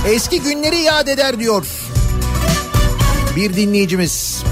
[0.09, 1.67] Eski günleri yad eder diyor.
[3.37, 4.43] Bir dinleyicimiz.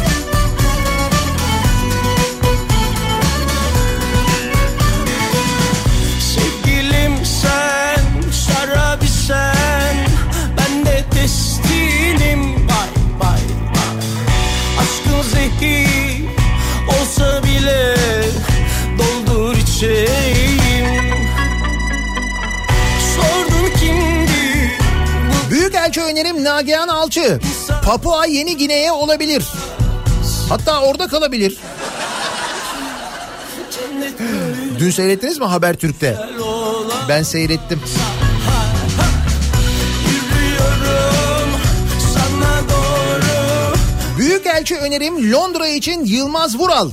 [25.89, 27.41] Büyükelçi önerim Nagihan Alçı.
[27.85, 29.45] Papua Yeni Gine'ye olabilir.
[30.49, 31.57] Hatta orada kalabilir.
[34.79, 36.17] Dün seyrettiniz mi Habertürk'te?
[37.09, 37.81] Ben seyrettim.
[44.19, 46.91] Büyükelçi önerim Londra için Yılmaz Vural.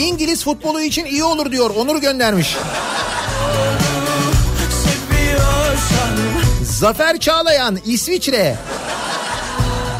[0.00, 1.70] İngiliz futbolu için iyi olur diyor.
[1.76, 2.56] Onur göndermiş.
[6.74, 8.56] Zafer Çağlayan İsviçre.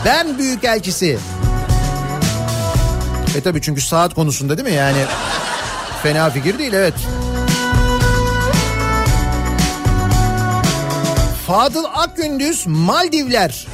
[0.05, 1.19] Ben Büyükelçisi.
[3.37, 5.05] E tabi çünkü saat konusunda değil mi yani?
[6.03, 6.95] Fena fikir değil evet.
[11.47, 13.67] Fadıl Akgündüz Maldivler.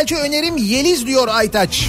[0.00, 1.88] Büyükelçi önerim Yeliz diyor Aytaç.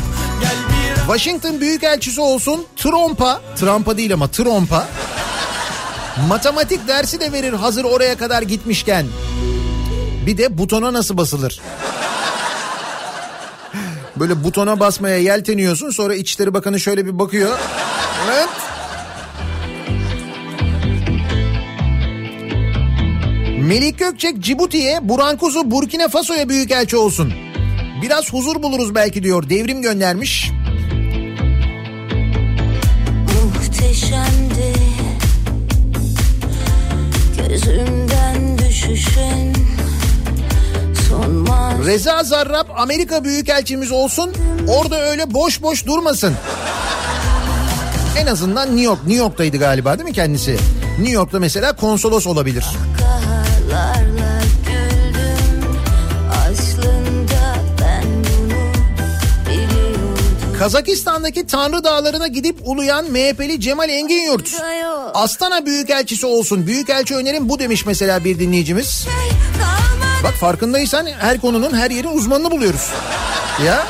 [0.95, 4.87] Washington Büyükelçisi olsun Trump'a, Trump'a değil ama Trump'a
[6.27, 9.05] matematik dersi de verir hazır oraya kadar gitmişken.
[10.25, 11.61] Bir de butona nasıl basılır?
[14.15, 17.57] Böyle butona basmaya yelteniyorsun sonra İçişleri Bakanı şöyle bir bakıyor.
[18.31, 18.49] Evet.
[23.59, 27.33] Melik Gökçek Cibuti'ye, Burhan Kuzu Burkina Faso'ya büyükelçi olsun.
[28.01, 29.49] Biraz huzur buluruz belki diyor.
[29.49, 30.51] Devrim göndermiş.
[33.43, 34.73] muhteşemdi
[37.37, 39.53] Gözümden düşüşün
[41.85, 44.31] Reza Zarrab Amerika Büyükelçimiz olsun.
[44.67, 46.33] Orada öyle boş boş durmasın.
[48.17, 50.57] En azından New York, New York'taydı galiba değil mi kendisi?
[50.97, 52.63] New York'ta mesela konsolos olabilir.
[52.63, 53.00] Kaharlarla
[60.61, 64.59] Kazakistan'daki Tanrı Dağları'na gidip uluyan MHP'li Cemal Engin Yurt.
[64.59, 66.67] Da yok Astana Büyükelçisi olsun.
[66.67, 69.07] Büyükelçi önerim bu demiş mesela bir dinleyicimiz.
[69.59, 72.89] kalmadı Bak farkındaysan her konunun her yerin uzmanını buluyoruz.
[73.65, 73.87] Ya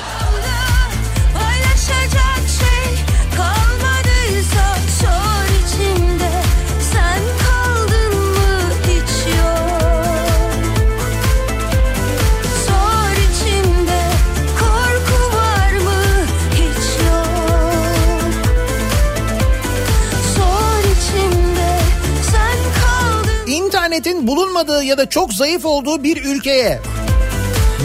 [24.32, 26.80] bulunmadığı ya da çok zayıf olduğu bir ülkeye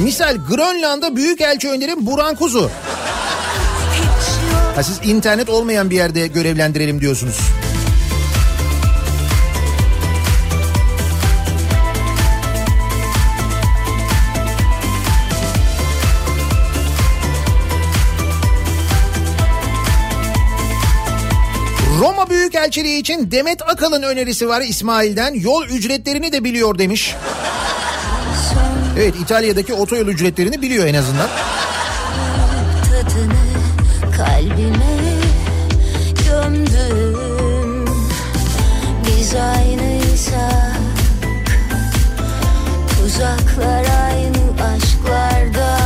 [0.04, 2.70] misal Grönland'a büyükelçi önerim Buran Kuzu.
[4.74, 7.38] Ha siz internet olmayan bir yerde görevlendirelim diyorsunuz.
[22.56, 25.34] Büyükelçiliği için Demet Akalın önerisi var İsmail'den.
[25.34, 27.14] Yol ücretlerini de biliyor demiş.
[28.98, 31.28] Evet İtalya'daki otoyol ücretlerini biliyor en azından.
[32.84, 33.46] tadını
[34.16, 34.96] kalbime
[36.28, 37.84] gömdüm
[39.06, 40.80] Biz aynıysak
[43.02, 45.78] tuzaklar aynı aşklarda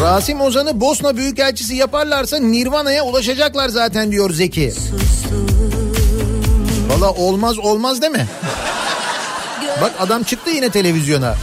[0.00, 4.72] Rasim Ozan'ı Bosna Büyükelçisi yaparlarsa Nirvana'ya ulaşacaklar zaten diyor Zeki.
[7.02, 8.26] Valla olmaz olmaz deme.
[9.80, 11.34] Bak adam çıktı yine televizyona.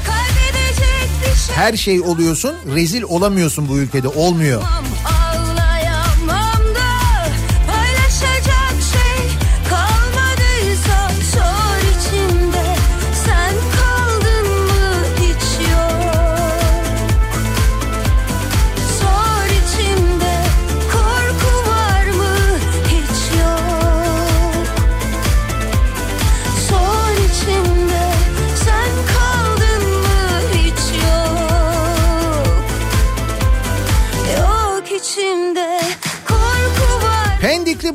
[1.45, 4.61] Şey Her şey oluyorsun rezil olamıyorsun bu ülkede olmuyor.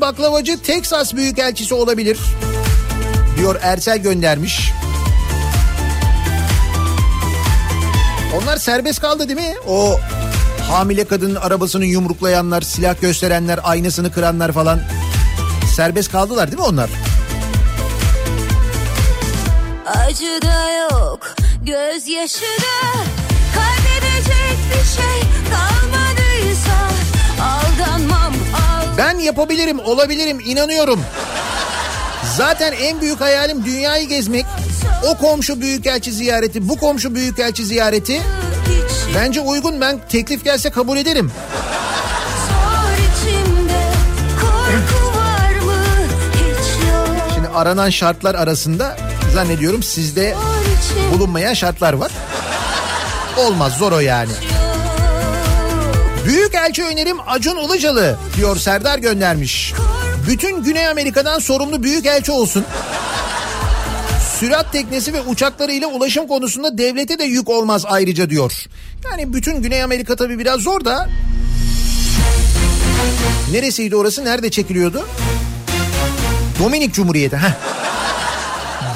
[0.04, 2.18] Baklavacı Teksas Büyükelçisi olabilir.
[3.36, 4.72] Diyor Ersel göndermiş.
[8.42, 9.54] Onlar serbest kaldı değil mi?
[9.68, 10.00] O
[10.70, 14.80] hamile kadının arabasını yumruklayanlar, silah gösterenler, aynasını kıranlar falan.
[15.76, 16.90] Serbest kaldılar değil mi onlar?
[19.86, 22.98] Acı da yok gözyaşı da
[23.54, 25.20] Kaybedecek bir şey
[25.54, 26.03] al
[28.98, 31.00] Ben yapabilirim, olabilirim, inanıyorum.
[32.36, 34.46] Zaten en büyük hayalim dünyayı gezmek.
[35.08, 38.22] O komşu büyükelçi ziyareti, bu komşu büyükelçi ziyareti
[39.14, 39.80] bence uygun.
[39.80, 41.32] Ben teklif gelse kabul ederim.
[47.34, 48.96] Şimdi aranan şartlar arasında
[49.34, 50.34] zannediyorum sizde
[51.12, 52.12] bulunmayan şartlar var.
[53.36, 54.32] Olmaz zor o yani.
[56.26, 59.72] Büyükelçi önerim Acun Ilıcalı diyor Serdar göndermiş.
[60.28, 62.64] Bütün Güney Amerika'dan sorumlu büyükelçi olsun.
[64.40, 68.52] Sürat teknesi ve uçaklarıyla ulaşım konusunda devlete de yük olmaz ayrıca diyor.
[69.10, 71.08] Yani bütün Güney Amerika tabii biraz zor da.
[73.52, 74.24] Neresiydi orası?
[74.24, 75.08] Nerede çekiliyordu?
[76.58, 77.36] Dominik Cumhuriyeti.
[77.36, 77.52] Heh.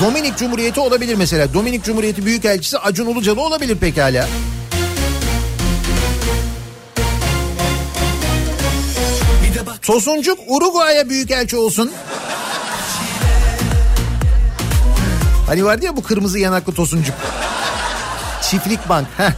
[0.01, 1.55] Dominik Cumhuriyeti olabilir mesela.
[1.55, 4.29] Dominik Cumhuriyeti Büyükelçisi Acun Ilıcalı olabilir pekala.
[9.89, 11.93] Tosuncuk Uruguay'a büyükelçi olsun.
[15.47, 17.14] Hani vardı ya bu kırmızı yanaklı Tosuncuk.
[18.43, 19.07] Çiftlik Bank.
[19.16, 19.30] Heh.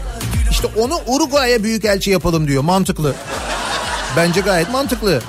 [0.51, 2.63] İşte onu Uruguay'a büyükelçi yapalım diyor.
[2.63, 3.15] Mantıklı.
[4.17, 5.23] Bence gayet mantıklı.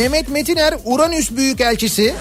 [0.00, 2.14] Mehmet Metiner Uranüs Büyükelçisi.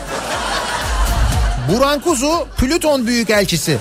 [1.72, 3.77] Buran Kuzu Plüton Büyükelçisi.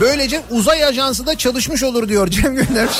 [0.00, 2.96] Böylece uzay ajansı da çalışmış olur diyor Cem göndermiş.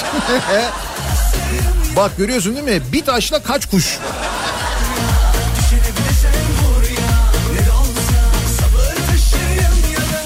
[1.97, 2.83] Bak görüyorsun değil mi?
[2.93, 3.99] Bir taşla kaç kuş.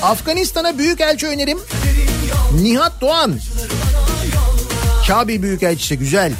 [0.02, 1.58] Afganistan'a büyükelçi önerim.
[2.62, 3.40] Nihat Doğan.
[5.08, 6.32] Kabil Büyükelçisi güzel.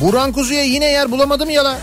[0.00, 1.78] Burhan Kuzu'ya yine yer bulamadım ya la.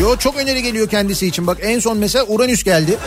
[0.00, 1.46] Yo çok öneri geliyor kendisi için.
[1.46, 2.98] Bak en son mesela Uranüs geldi.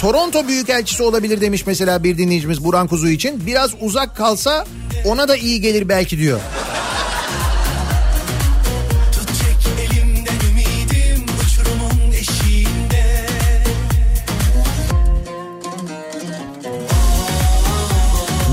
[0.00, 3.46] Toronto Büyükelçisi olabilir demiş mesela bir dinleyicimiz Burhan Kuzu için.
[3.46, 4.64] Biraz uzak kalsa
[5.04, 6.40] ona da iyi gelir belki diyor.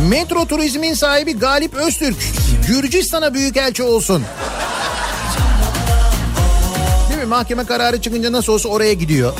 [0.09, 2.15] Metro Turizm'in sahibi Galip Öztürk
[2.67, 4.23] Gürcistan'a büyükelçi olsun.
[7.09, 7.25] Değil mi?
[7.25, 9.33] Mahkeme kararı çıkınca nasıl olsa oraya gidiyor.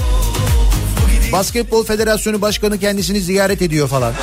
[1.31, 4.13] Basketbol Federasyonu Başkanı kendisini ziyaret ediyor falan.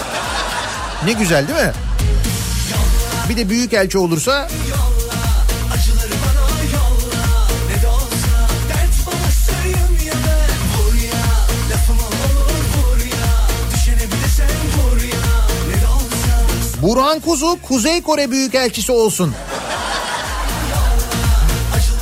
[1.05, 1.73] Ne güzel değil mi?
[3.29, 4.49] Bir de büyükelçi olursa
[16.83, 19.35] Burhan Kuzu Kuzey Kore Büyükelçisi olsun.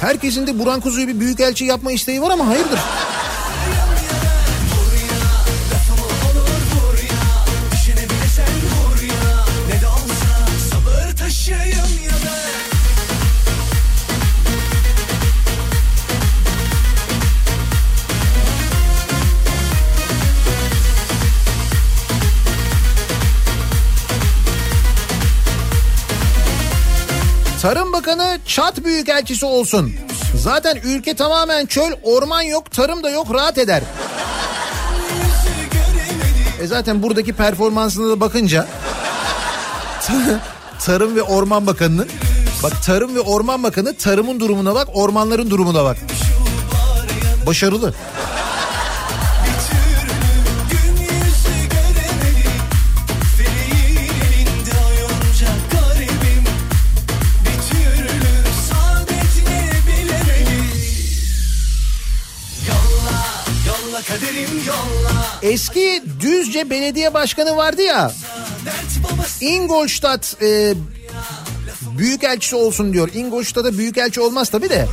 [0.01, 2.79] Herkesin de Burhan Kuzu'yu bir büyükelçi yapma isteği var ama hayırdır?
[28.51, 29.93] Çat Büyükelçisi olsun.
[30.37, 33.83] Zaten ülke tamamen çöl, orman yok, tarım da yok, rahat eder.
[36.61, 38.67] E zaten buradaki performansına da bakınca
[40.85, 42.09] Tarım ve Orman Bakanı'nın
[42.63, 45.97] bak Tarım ve Orman Bakanı tarımın durumuna bak, ormanların durumuna bak.
[47.47, 47.95] Başarılı.
[65.51, 68.13] Eski Düzce Belediye Başkanı vardı ya.
[69.41, 70.75] Ingolstadt e,
[71.99, 73.09] büyükelçisi olsun diyor.
[73.15, 74.87] Ingolstadt'a büyükelçi olmaz tabii de.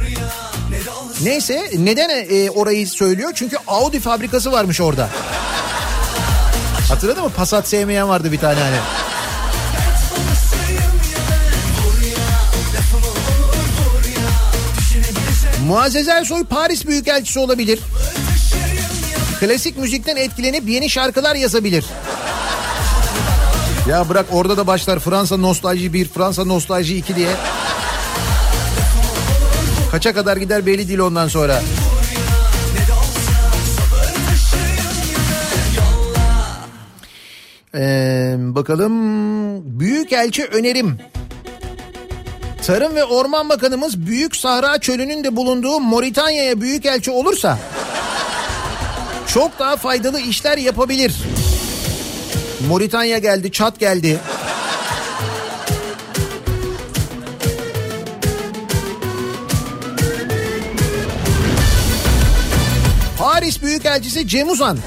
[1.24, 3.32] Neyse neden e, orayı söylüyor?
[3.36, 5.10] Çünkü Audi fabrikası varmış orada.
[6.90, 7.32] Hatırladın mı?
[7.38, 8.78] Passat sevmeyen vardı bir tane hani.
[15.68, 17.80] Muazzez Ersoy Paris Büyükelçisi olabilir.
[19.40, 21.86] Klasik müzikten etkilenip yeni şarkılar yazabilir.
[23.90, 27.30] Ya bırak orada da başlar Fransa nostalji 1, Fransa nostalji 2 diye.
[29.92, 31.62] Kaça kadar gider belli değil ondan sonra.
[37.76, 40.98] Ee, bakalım Büyükelçi önerim.
[42.66, 47.60] Tarım ve Orman Bakanımız Büyük Sahra Çölü'nün de bulunduğu Moritanya'ya büyükelçi olursa
[49.34, 51.14] çok daha faydalı işler yapabilir.
[52.68, 54.20] Moritanya geldi, Çat geldi.
[63.20, 64.78] Paris Büyükelçisi Cem Uzan.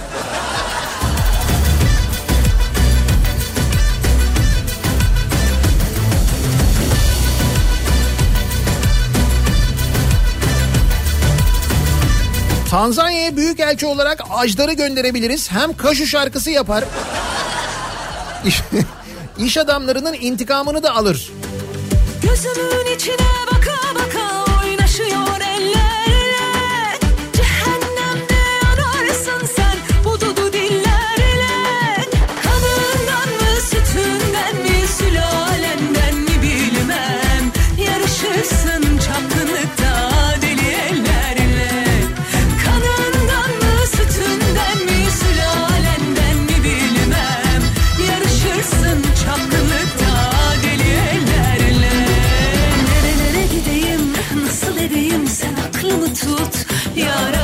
[12.70, 15.50] Tanzanya'ya büyükelçi olarak Ajdar'ı gönderebiliriz.
[15.50, 16.84] Hem Kaşu şarkısı yapar.
[19.38, 21.32] İş adamlarının intikamını da alır.
[22.22, 23.39] Gözümün içine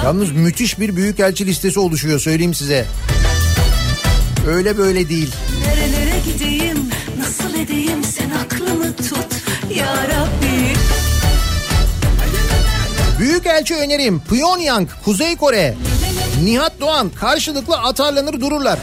[0.06, 2.86] Yalnız müthiş bir büyükelçi listesi oluşuyor söyleyeyim size.
[4.48, 5.34] Öyle böyle değil.
[5.66, 6.78] Nerelere gideyim
[7.18, 9.26] nasıl edeyim sen aklımı tut
[9.74, 10.76] Ya Rabbi
[13.18, 15.74] Büyükelçi önerim Pyongyang, Kuzey Kore.
[16.44, 18.78] Nihat Doğan karşılıklı atarlanır dururlar.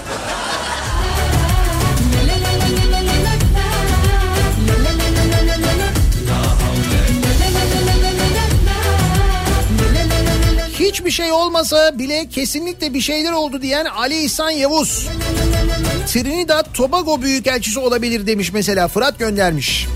[11.14, 15.08] Şey olmasa bile kesinlikle bir şeyler oldu diyen Ali İhsan Yavuz.
[16.08, 19.88] Trinidad Tobago Büyükelçisi olabilir demiş mesela Fırat göndermiş.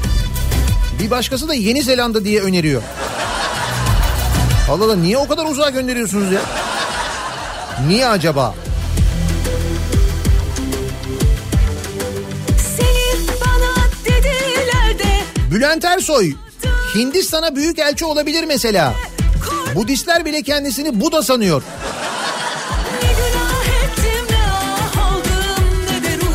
[0.99, 2.81] Bir başkası da Yeni Zelanda diye öneriyor.
[4.71, 6.41] Allah Allah niye o kadar uzağa gönderiyorsunuz ya?
[7.87, 8.55] Niye acaba?
[15.51, 16.33] Bülent Ersoy
[16.95, 18.93] Hindistan'a büyük elçi olabilir mesela.
[19.77, 21.63] Budistler bile kendisini Buda sanıyor.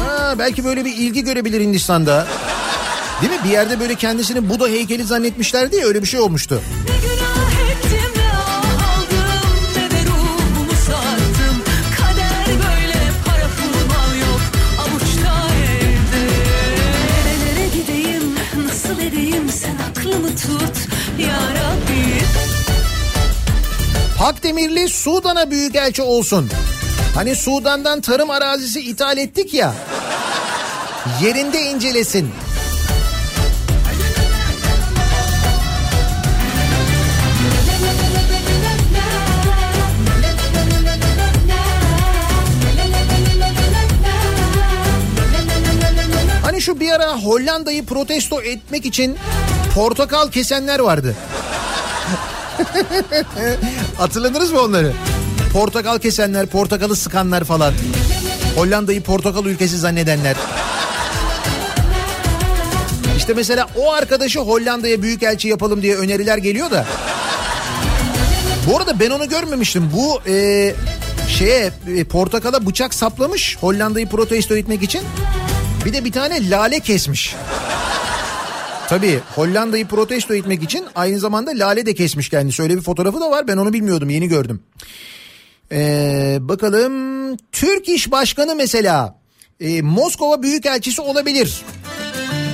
[0.01, 2.27] Ah Ha belki böyle bir ilgi görebilir Hindistan'da.
[3.23, 3.39] Değil mi?
[3.45, 6.63] Bir yerde böyle kendisini Buda heykeli zannetmişlerdi ya öyle bir şey olmuştu.
[6.89, 7.12] Ne
[24.23, 26.51] Hakdemirli Sudan'a büyükelçi olsun.
[27.15, 29.75] Hani Sudan'dan tarım arazisi ithal ettik ya.
[31.23, 32.31] Yerinde incelesin.
[46.43, 49.17] Hani şu bir ara Hollanda'yı protesto etmek için
[49.75, 51.17] portakal kesenler vardı.
[53.99, 54.93] Hatırladınız mı onları?
[55.53, 57.75] Portakal kesenler, portakalı sıkanlar falan.
[58.57, 60.37] Hollanda'yı portakal ülkesi zannedenler.
[63.17, 66.87] İşte mesela o arkadaşı Hollanda'ya büyükelçi yapalım diye öneriler geliyor da.
[68.67, 69.91] Bu arada ben onu görmemiştim.
[69.93, 70.75] Bu e,
[71.29, 75.03] şeye e, portakala bıçak saplamış Hollanda'yı protesto etmek için.
[75.85, 77.35] Bir de bir tane lale kesmiş.
[78.93, 82.63] Tabii Hollanda'yı protesto etmek için aynı zamanda lale de kesmiş kendisi.
[82.63, 84.63] Öyle bir fotoğrafı da var ben onu bilmiyordum yeni gördüm.
[85.73, 86.93] Ee, bakalım
[87.53, 89.19] Türk İş Başkanı mesela
[89.61, 91.63] e, Moskova Büyükelçisi olabilir.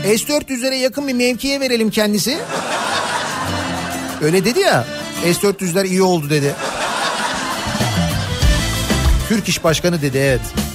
[0.04, 2.38] S-400'lere yakın bir mevkiye verelim kendisi.
[4.22, 4.86] Öyle dedi ya
[5.24, 6.54] S-400'ler iyi oldu dedi.
[9.28, 10.40] Türk İş Başkanı dedi evet.
[10.40, 10.67] Bil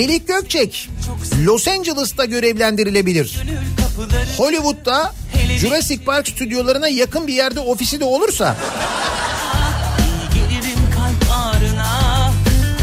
[0.00, 0.88] Melik Gökçek
[1.44, 3.42] Los Angeles'ta görevlendirilebilir.
[4.36, 5.14] Hollywood'da
[5.58, 8.56] Jurassic Park stüdyolarına yakın bir yerde ofisi de olursa
[11.34, 12.32] ağrına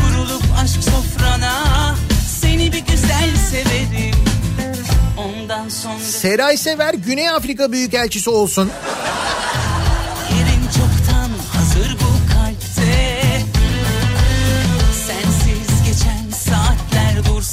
[0.01, 1.95] Kurulup aşk sofrana
[2.41, 4.15] Seni bir güzel severim
[5.17, 8.71] Ondan sonra Seray Sever Güney Afrika Büyükelçisi olsun.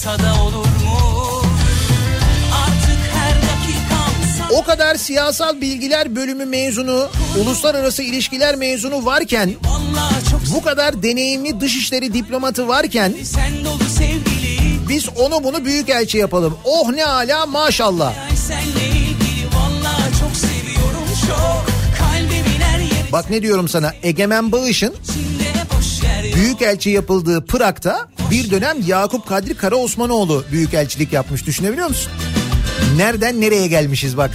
[0.05, 1.43] Da olur mu?
[2.65, 7.09] Artık her dakikam O kadar siyasal bilgiler bölümü mezunu,
[7.41, 9.55] uluslararası ilişkiler mezunu varken,
[10.55, 13.15] bu kadar deneyimli dışişleri diplomatı varken
[14.89, 16.59] biz onu bunu büyükelçi yapalım.
[16.65, 18.15] Oh ne ala maşallah.
[23.13, 24.95] Bak ne diyorum sana Egemen Bağış'ın
[26.25, 31.47] yok büyükelçi yapıldığı Prag'da bir dönem Yakup Kadri Karaosmanoğlu büyükelçilik yapmış.
[31.47, 32.13] Düşünebiliyor musun?
[32.97, 34.31] Nereden nereye gelmişiz bak.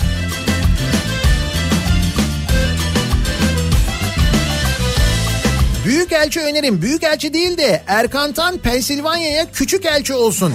[5.86, 6.82] Büyükelçi önerim.
[6.82, 10.54] Büyükelçi değil de Erkan Tan Pensilvanya'ya küçük elçi olsun.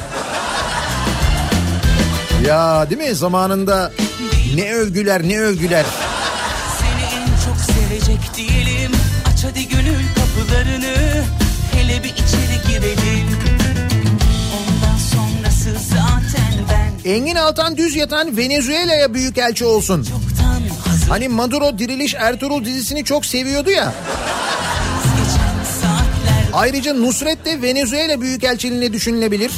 [2.46, 3.14] Ya değil mi?
[3.14, 3.92] Zamanında
[4.54, 5.86] ne övgüler ne övgüler.
[6.80, 8.34] Seni en çok sevecek
[17.04, 20.06] Engin Altan düz yatan Venezuela'ya büyükelçi olsun.
[21.08, 23.94] Hani Maduro Diriliş Ertuğrul dizisini çok seviyordu ya.
[26.52, 29.52] Ayrıca Nusret de Venezuela Büyükelçiliğine düşünülebilir.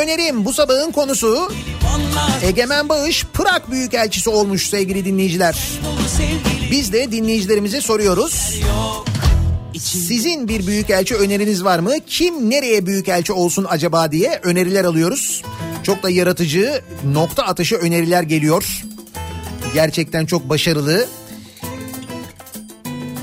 [0.00, 1.52] Önerim bu sabahın konusu.
[2.42, 5.58] Egemen Bağış Prag Büyükelçisi olmuş sevgili dinleyiciler.
[6.70, 8.60] Biz de dinleyicilerimize soruyoruz.
[9.78, 11.92] Sizin bir büyükelçi öneriniz var mı?
[12.06, 15.42] Kim nereye büyükelçi olsun acaba diye öneriler alıyoruz.
[15.82, 16.82] Çok da yaratıcı
[17.12, 18.82] nokta atışı öneriler geliyor.
[19.74, 21.06] Gerçekten çok başarılı.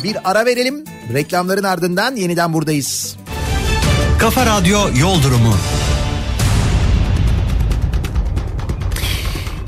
[0.03, 0.83] Bir ara verelim.
[1.13, 3.15] Reklamların ardından yeniden buradayız.
[4.19, 5.53] Kafa Radyo Yol Durumu.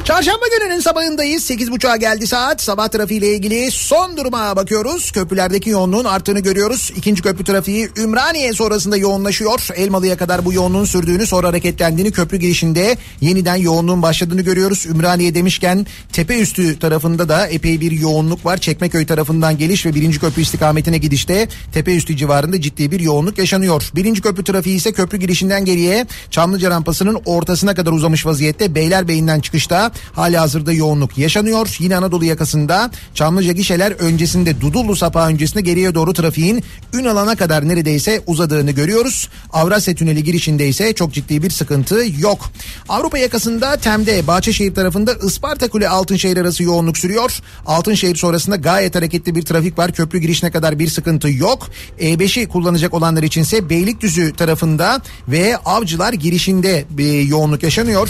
[0.10, 1.52] Çarşamba gününün sabahındayız.
[1.52, 2.62] 8.30'a geldi saat.
[2.62, 5.12] Sabah trafiğiyle ilgili son duruma bakıyoruz.
[5.12, 6.92] Köprülerdeki yoğunluğun arttığını görüyoruz.
[6.96, 9.68] İkinci köprü trafiği Ümraniye sonrasında yoğunlaşıyor.
[9.76, 14.86] Elmalı'ya kadar bu yoğunluğun sürdüğünü sonra hareketlendiğini köprü girişinde yeniden yoğunluğun başladığını görüyoruz.
[14.86, 18.58] Ümraniye demişken tepe üstü tarafında da epey bir yoğunluk var.
[18.58, 23.90] Çekmeköy tarafından geliş ve birinci köprü istikametine gidişte tepe üstü civarında ciddi bir yoğunluk yaşanıyor.
[23.96, 28.76] Birinci köprü trafiği ise köprü girişinden geriye Çamlıca rampasının ortasına kadar uzamış vaziyette.
[28.76, 31.78] Beylerbeyi'nden çıkışta hala hazırda yoğunluk yaşanıyor.
[31.80, 36.64] Yine Anadolu yakasında Çamlıca gişeler öncesinde Dudullu sapağı öncesinde geriye doğru trafiğin
[36.94, 39.30] Ünalan'a kadar neredeyse uzadığını görüyoruz.
[39.54, 42.52] Avrasya Tüneli girişinde ise çok ciddi bir sıkıntı yok.
[42.90, 47.40] Avrupa yakasında Tem'de Bahçeşehir tarafında Isparta Kule Altınşehir arası yoğunluk sürüyor.
[47.66, 49.92] Altınşehir sonrasında gayet hareketli bir trafik var.
[49.92, 51.70] Köprü girişine kadar bir sıkıntı yok.
[52.00, 58.10] E5'i kullanacak olanlar içinse Beylikdüzü tarafında ve Avcılar girişinde bir yoğunluk yaşanıyor.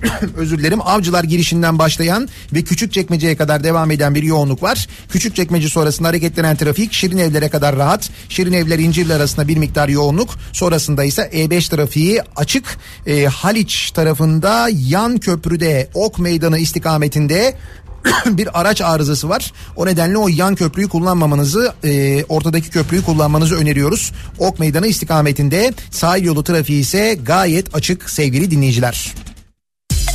[0.36, 4.88] özür dilerim avcılar girişinden başlayan ve küçük çekmeceye kadar devam eden bir yoğunluk var.
[5.08, 8.10] Küçük çekmece sonrasında hareketlenen trafik Şirin evlere kadar rahat.
[8.28, 10.30] Şirin evler İncirli arasında bir miktar yoğunluk.
[10.52, 12.78] Sonrasında ise E5 trafiği açık.
[13.06, 17.54] E, Haliç tarafında yan köprüde Ok Meydanı istikametinde
[18.26, 19.52] bir araç arızası var.
[19.76, 24.12] O nedenle o yan köprüyü kullanmamanızı, e, ortadaki köprüyü kullanmanızı öneriyoruz.
[24.38, 29.14] Ok Meydanı istikametinde sahil yolu trafiği ise gayet açık sevgili dinleyiciler.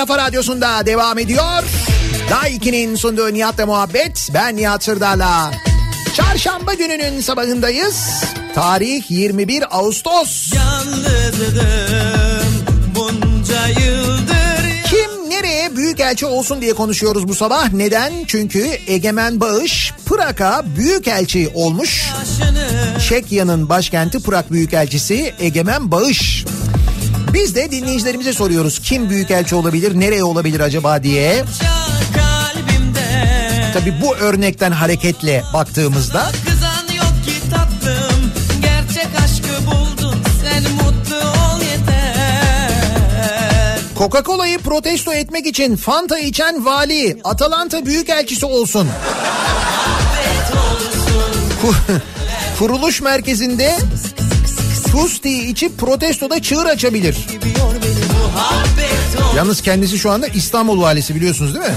[0.00, 1.62] Kafa radyosunda devam ediyor.
[2.30, 4.28] Daha 2'nin sunduğu Nihat'la muhabbet.
[4.34, 5.50] Ben Nihat Sırdar'la.
[6.14, 8.24] Çarşamba gününün sabahındayız.
[8.54, 10.52] Tarih 21 Ağustos.
[10.54, 11.56] Yalnızdım
[12.94, 17.72] bunca yıldır Kim nereye büyükelçi olsun diye konuşuyoruz bu sabah.
[17.72, 18.12] Neden?
[18.26, 22.08] Çünkü Egemen Bağış Prag'a büyükelçi olmuş.
[23.08, 26.44] Çekya'nın başkenti Prag Büyükelçisi Egemen Bağış.
[27.32, 31.44] Biz de dinleyicilerimize soruyoruz kim büyükelçi olabilir, nereye olabilir acaba diye.
[33.74, 36.30] Tabii bu örnekten hareketle baktığımızda
[39.66, 40.14] buldun
[43.98, 48.88] Coca-Cola'yı protesto etmek için Fanta içen vali Atalanta Büyükelçisi olsun.
[51.62, 51.74] Ku-
[52.58, 53.76] Kuruluş merkezinde
[54.92, 57.16] Fusti içip protestoda çığır açabilir.
[59.36, 61.74] Yalnız kendisi şu anda İstanbul valisi biliyorsunuz değil mi?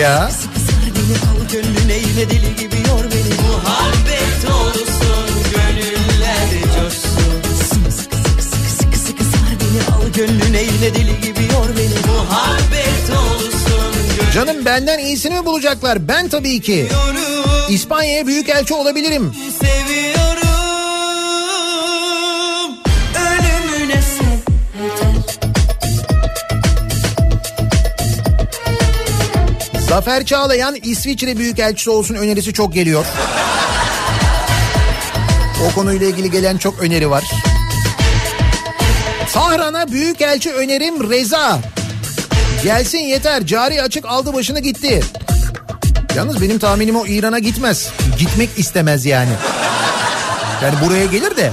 [0.00, 0.30] Ya
[14.34, 16.08] canım benden iyisini mi bulacaklar?
[16.08, 16.88] Ben tabii ki.
[17.68, 19.32] İspanya'ya büyükelçi olabilirim.
[19.60, 20.23] Seviyorum
[29.94, 33.06] Zafer Çağlayan İsviçre Büyükelçisi olsun önerisi çok geliyor.
[35.66, 37.24] O konuyla ilgili gelen çok öneri var.
[39.32, 41.58] Tahran'a Büyükelçi önerim Reza.
[42.62, 45.00] Gelsin yeter cari açık aldı başını gitti.
[46.16, 47.88] Yalnız benim tahminim o İran'a gitmez.
[48.18, 49.32] Gitmek istemez yani.
[50.62, 51.52] Yani buraya gelir de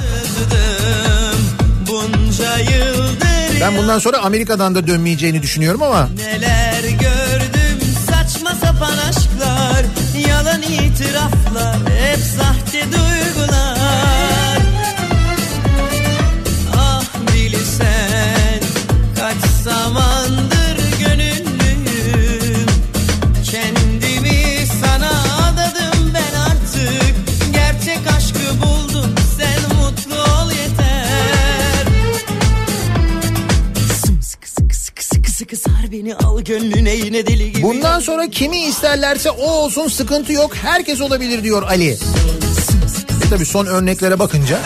[3.61, 6.60] ben bundan sonra Amerika'dan da dönmeyeceğini düşünüyorum ama Neler
[10.63, 12.70] itiraflar hep sahte
[36.43, 41.63] gönlüne yine deli gibi bundan sonra kimi isterlerse o olsun sıkıntı yok herkes olabilir diyor
[41.63, 41.97] Ali.
[43.25, 44.59] E tabi son örneklere bakınca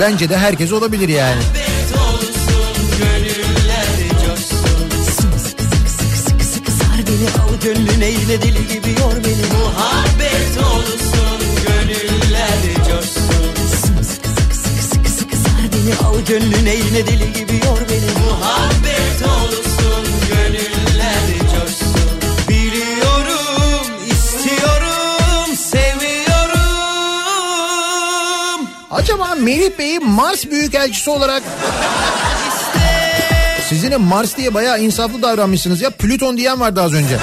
[0.00, 1.40] bence de herkes olabilir yani.
[7.62, 12.58] Gönlüne yine deli gibi yor beni Muhabbet olsun gönüller
[12.88, 18.95] coşsun sıkı sıkı sıkı sıkı sar beni al gönlüne yine deli gibi yor beni Muhabbet
[29.40, 31.42] Melih Bey'i Mars Büyükelçisi olarak
[33.68, 35.90] siz yine Mars diye bayağı insaflı davranmışsınız ya.
[35.90, 37.18] Plüton diyen vardı az önce.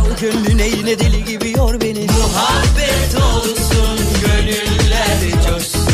[0.00, 5.86] Al gönlüne yine deli gibi yor beni Muhabbet olsun gönüller coşsun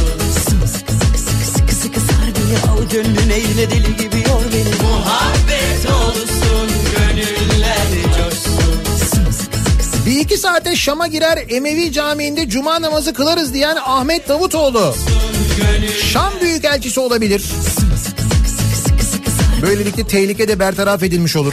[0.44, 5.90] Sıkı sıkı sıkı sıkı sıkı sar beni Al gönlüne yine deli gibi yor beni Muhabbet
[5.90, 6.29] olsun
[10.40, 14.94] saate Şam'a girer Emevi Camii'nde cuma namazı kılarız diyen Ahmet Davutoğlu.
[16.12, 17.42] Şam Büyükelçisi olabilir.
[19.62, 21.52] Böylelikle tehlike de bertaraf edilmiş olur.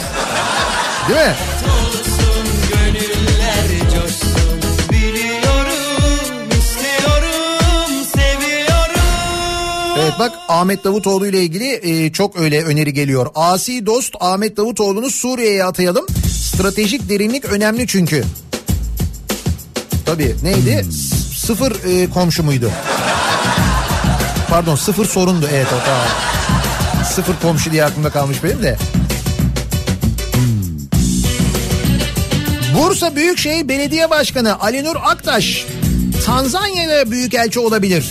[1.09, 1.35] Değil mi?
[9.99, 13.27] Evet bak Ahmet Davutoğlu ile ilgili e, çok öyle öneri geliyor.
[13.35, 16.05] Asi dost Ahmet Davutoğlu'nu Suriye'ye atayalım.
[16.31, 18.23] Stratejik derinlik önemli çünkü.
[20.07, 20.85] Tabii neydi?
[20.91, 21.15] S-
[21.47, 22.71] sıfır e, komşu muydu?
[24.49, 26.07] Pardon sıfır sorundu evet o tamam.
[27.15, 28.77] Sıfır komşu diye aklımda kalmış benim de.
[32.77, 35.65] Bursa Büyükşehir Belediye Başkanı Ali Nur Aktaş
[36.25, 38.05] Tanzanya'da büyükelçi olabilir.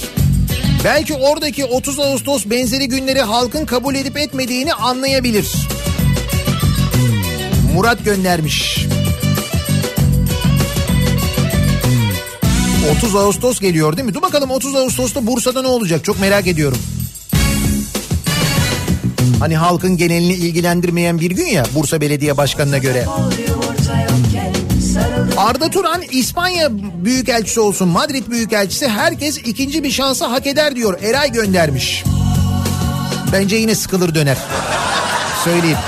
[0.85, 5.53] Belki oradaki 30 Ağustos benzeri günleri halkın kabul edip etmediğini anlayabilir.
[7.75, 8.86] Murat göndermiş.
[12.91, 14.15] 30 Ağustos geliyor değil mi?
[14.15, 16.05] Dur bakalım 30 Ağustos'ta Bursa'da ne olacak?
[16.05, 16.79] Çok merak ediyorum.
[19.41, 23.07] Hani halkın genelini ilgilendirmeyen bir gün ya Bursa Belediye Başkanı'na göre.
[25.37, 26.69] Arda Turan İspanya
[27.05, 30.99] Büyükelçisi olsun Madrid Büyükelçisi herkes ikinci bir şansı hak eder diyor.
[31.03, 32.05] Eray göndermiş.
[33.33, 34.37] Bence yine sıkılır döner.
[35.45, 35.79] Söyleyeyim.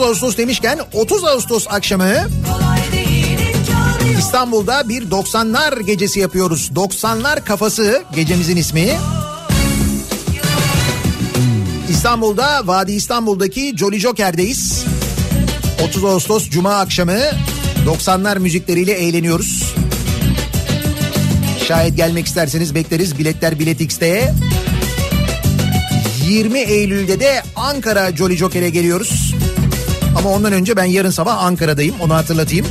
[0.00, 2.14] 30 Ağustos demişken 30 Ağustos akşamı
[4.18, 6.70] İstanbul'da bir 90'lar gecesi yapıyoruz.
[6.74, 8.98] 90'lar kafası gecemizin ismi.
[11.90, 14.84] İstanbul'da Vadi İstanbul'daki Jolly Joker'deyiz.
[15.84, 17.18] 30 Ağustos Cuma akşamı
[17.86, 19.74] 90'lar müzikleriyle eğleniyoruz.
[21.68, 23.18] Şayet gelmek isterseniz bekleriz.
[23.18, 24.34] Biletler Bilet X'te.
[26.28, 29.29] 20 Eylül'de de Ankara Jolly Joker'e geliyoruz.
[30.16, 32.66] Ama ondan önce ben yarın sabah Ankara'dayım onu hatırlatayım.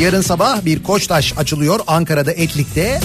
[0.00, 3.00] Yarın sabah bir Koçtaş açılıyor Ankara'da Etlik'te.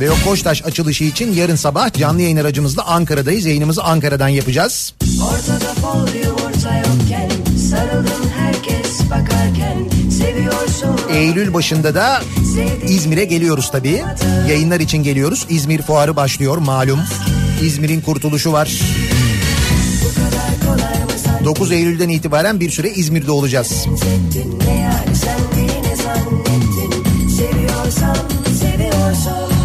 [0.00, 3.44] Ve o Koçtaş açılışı için yarın sabah canlı yayın aracımızla Ankara'dayız.
[3.46, 4.94] Yayınımızı Ankara'dan yapacağız.
[5.22, 7.30] Ortada fol yumurta yokken
[7.70, 9.78] Sarıldım herkes bakarken
[10.18, 12.22] Seviyorsun Eylül başında da
[12.88, 14.02] İzmir'e geliyoruz tabii.
[14.48, 15.46] Yayınlar için geliyoruz.
[15.48, 17.00] İzmir fuarı başlıyor malum.
[17.62, 18.80] İzmir'in kurtuluşu var.
[21.44, 23.86] 9 Eylül'den itibaren bir süre İzmir'de olacağız.
[27.36, 28.16] Seviyorsan
[28.60, 29.57] seviyorsan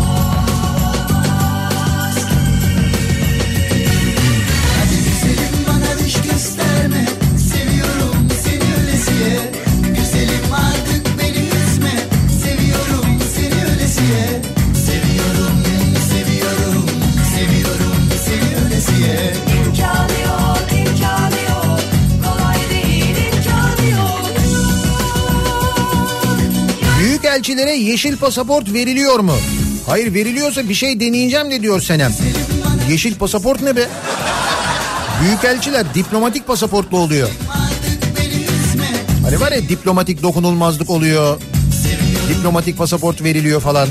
[27.94, 29.34] yeşil pasaport veriliyor mu?
[29.86, 32.14] Hayır veriliyorsa bir şey deneyeceğim de diyor Senem.
[32.90, 33.88] Yeşil pasaport ne be?
[35.22, 37.30] Büyükelçiler diplomatik pasaportlu oluyor.
[39.24, 41.42] Hani var ya diplomatik dokunulmazlık oluyor.
[42.30, 43.88] Diplomatik pasaport veriliyor falan.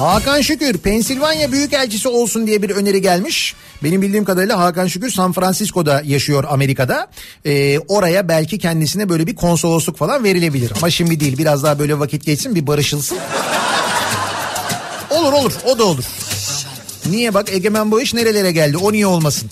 [0.00, 3.54] Hakan Şükür Pensilvanya Büyükelçisi olsun diye bir öneri gelmiş.
[3.82, 7.10] Benim bildiğim kadarıyla Hakan Şükür San Francisco'da yaşıyor Amerika'da.
[7.44, 10.72] Ee, oraya belki kendisine böyle bir konsolosluk falan verilebilir.
[10.76, 13.18] Ama şimdi değil biraz daha böyle vakit geçsin bir barışılsın.
[15.10, 16.04] olur olur o da olur.
[17.06, 19.50] Niye bak Egemen Bağış nerelere geldi o niye olmasın?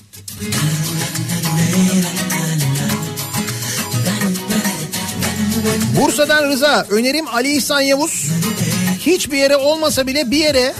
[6.00, 8.30] Bursa'dan Rıza önerim Ali İhsan Yavuz
[9.06, 10.74] hiçbir yere olmasa bile bir yere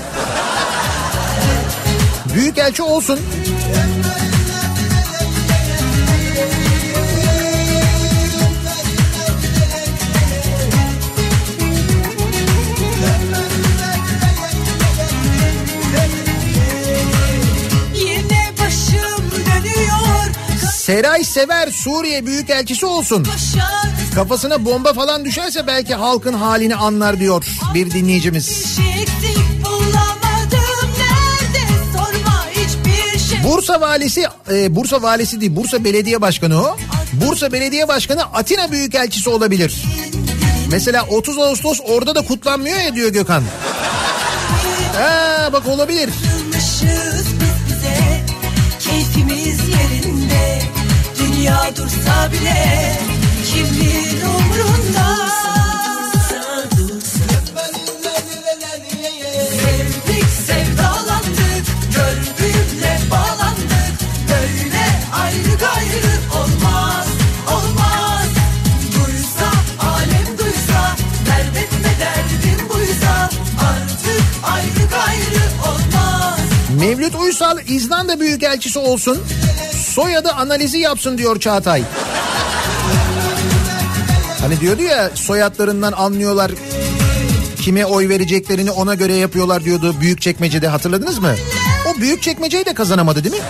[2.35, 3.21] büyükelçi olsun.
[20.89, 23.25] Seray Sever Suriye Büyükelçisi olsun.
[23.25, 28.77] Başak Kafasına bomba falan düşerse belki halkın halini anlar diyor bir dinleyicimiz.
[28.77, 29.07] Şey.
[33.45, 36.77] Bursa valisi, e, Bursa valisi değil Bursa Belediye Başkanı o.
[37.13, 39.83] Bursa Belediye Başkanı Atina Büyükelçisi olabilir.
[40.71, 43.43] Mesela 30 Ağustos orada da kutlanmıyor ya diyor Gökhan.
[44.97, 46.11] Ha, bak olabilir.
[48.81, 50.63] Keyfimiz yerinde
[51.19, 53.18] Dünya dursa bile
[76.81, 79.19] Mevlüt Uysal İzlanda Büyükelçisi olsun.
[79.95, 81.83] Soyadı analizi yapsın diyor Çağatay.
[84.49, 86.51] Hani diyordu ya soyadlarından anlıyorlar
[87.61, 91.35] kime oy vereceklerini ona göre yapıyorlar diyordu büyük çekmecede hatırladınız mı?
[91.89, 93.41] O büyük çekmeceyi de kazanamadı değil mi?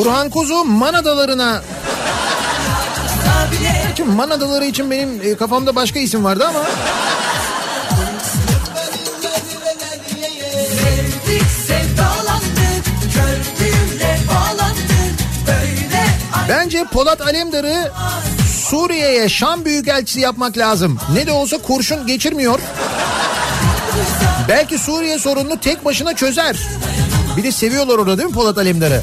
[0.00, 0.64] Burhan Kuzu
[3.52, 6.60] bile Şimdi Manadaları için benim e, kafamda başka isim vardı ama
[16.48, 17.92] bence Polat Alemdar'ı
[18.68, 20.98] Suriye'ye Şam Büyükelçisi yapmak lazım.
[21.14, 22.60] Ne de olsa kurşun geçirmiyor.
[24.48, 26.56] Belki Suriye sorununu tek başına çözer.
[27.36, 29.02] Bir de seviyorlar orada değil mi Polat Alemdar'ı?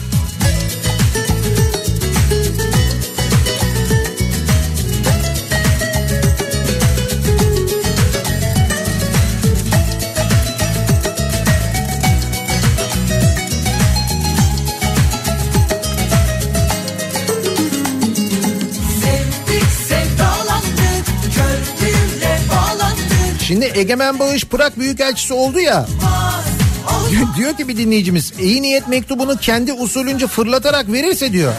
[23.48, 25.86] Şimdi Egemen Bağış Prag Büyükelçisi oldu ya.
[27.38, 31.54] Diyor, ki bir dinleyicimiz iyi niyet mektubunu kendi usulünce fırlatarak verirse diyor.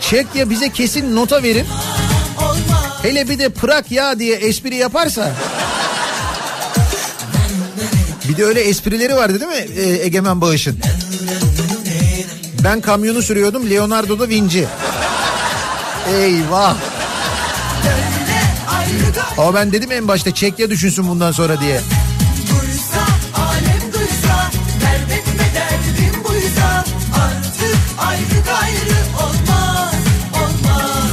[0.00, 1.66] Çek ya bize kesin nota verin.
[3.02, 5.32] Hele bir de Prag ya diye espri yaparsa.
[8.28, 10.78] Bir de öyle esprileri vardı değil mi e, Egemen Bağış'ın?
[12.64, 14.66] Ben kamyonu sürüyordum Leonardo da Vinci.
[16.20, 16.95] Eyvah.
[19.38, 21.80] Ama ben dedim en başta Çekya düşünsün bundan sonra diye.
[22.50, 23.06] duysa
[23.36, 24.50] alem duysa
[24.80, 29.94] dert etme derdim buysa artık ayrı gayrı olmaz
[30.34, 31.10] olmaz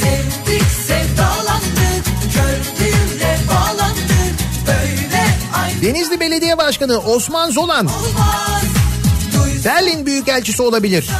[0.00, 2.04] sevdik sevdalandık
[2.34, 5.24] gördüğümle bağlandık böyle
[5.54, 8.62] ayrı Denizli Belediye Başkanı Osman Zolan olmaz
[9.34, 11.10] duysa Berlin Büyükelçisi olabilir.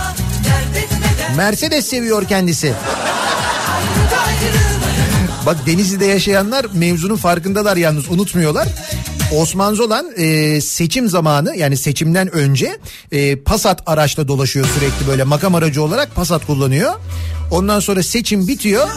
[1.36, 2.74] Mercedes seviyor kendisi.
[5.48, 8.68] Bak Denizli'de yaşayanlar mevzunun farkındalar yalnız unutmuyorlar.
[9.36, 12.78] Osman Zolan e, seçim zamanı yani seçimden önce
[13.12, 16.94] e, Passat araçla dolaşıyor sürekli böyle makam aracı olarak Passat kullanıyor.
[17.50, 18.88] Ondan sonra seçim bitiyor.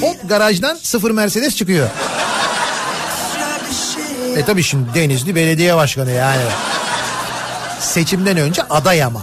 [0.00, 1.88] Hop garajdan sıfır Mercedes çıkıyor.
[4.36, 6.42] E tabi şimdi Denizli Belediye Başkanı yani.
[7.80, 9.22] Seçimden önce aday ama.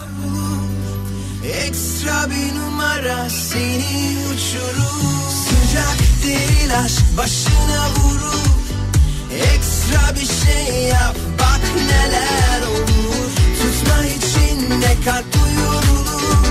[6.67, 8.47] Değil aşk başına vurur.
[9.53, 13.31] Ekstra bir şey yap bak neler olur.
[13.61, 16.47] Tutma içinde kalp duyurulur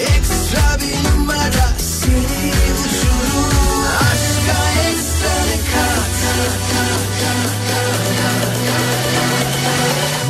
[0.00, 3.86] Ekstra bir numara seni uçurur.
[4.00, 4.58] Aşka
[4.90, 5.34] ekstra
[5.74, 6.14] kat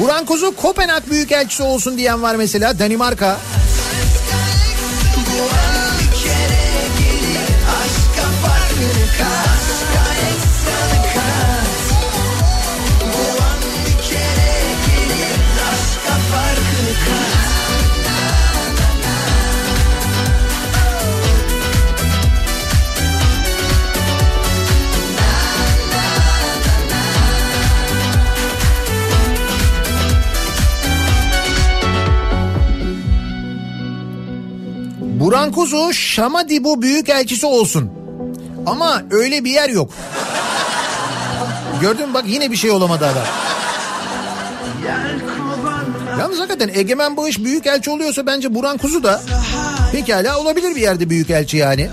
[0.01, 2.78] Buran Kuzu Kopenhag Büyükelçisi olsun diyen var mesela.
[2.78, 3.36] Danimarka.
[35.24, 37.90] Buran Kuzu Şamadibu Büyükelçisi olsun.
[38.66, 39.90] Ama öyle bir yer yok.
[41.80, 43.22] Gördün mü bak yine bir şey olamadı adam.
[46.18, 49.22] Yalnız hakikaten Egemen Bağış büyükelçi oluyorsa bence Burhan Kuzu da
[49.92, 51.90] pekala olabilir bir yerde büyükelçi yani.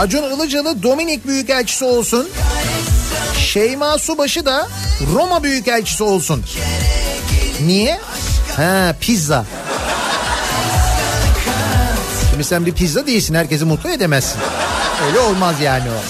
[0.00, 2.28] Acun Ilıcalı Dominik Büyükelçisi olsun.
[3.38, 4.68] Şeyma Subaşı da
[5.14, 6.44] Roma Büyükelçisi olsun.
[7.66, 8.00] Niye?
[8.56, 9.44] Ha pizza.
[12.30, 14.40] Şimdi sen bir pizza değilsin herkesi mutlu edemezsin.
[15.06, 16.00] Öyle olmaz yani o.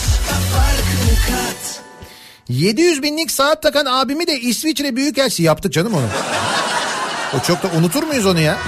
[2.49, 6.07] 700 binlik saat takan abimi de İsviçre Büyükelçisi yaptık canım onu.
[7.39, 8.59] O çok da unutur muyuz onu ya?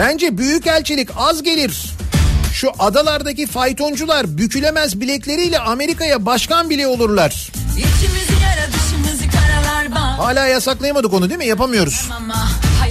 [0.00, 1.84] Bence büyükelçilik az gelir.
[2.52, 7.52] Şu adalardaki faytoncular bükülemez bilekleriyle Amerika'ya başkan bile olurlar.
[9.94, 10.18] Yara.
[10.18, 11.46] Hala yasaklayamadık onu değil mi?
[11.46, 12.08] Yapamıyoruz.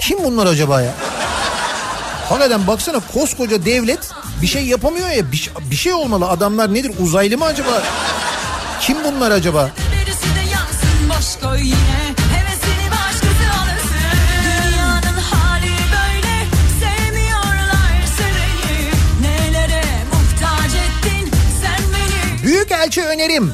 [0.01, 0.93] Kim bunlar acaba ya?
[2.29, 4.09] Hakikaten baksana koskoca devlet
[4.41, 5.31] bir şey yapamıyor ya.
[5.31, 6.91] Bir, bir şey olmalı adamlar nedir?
[6.99, 7.83] Uzaylı mı acaba?
[8.81, 9.69] Kim bunlar acaba?
[9.91, 11.88] birisi de yansın boş koy yine.
[22.89, 22.99] Beni.
[22.99, 23.53] Büyükelçi önerim.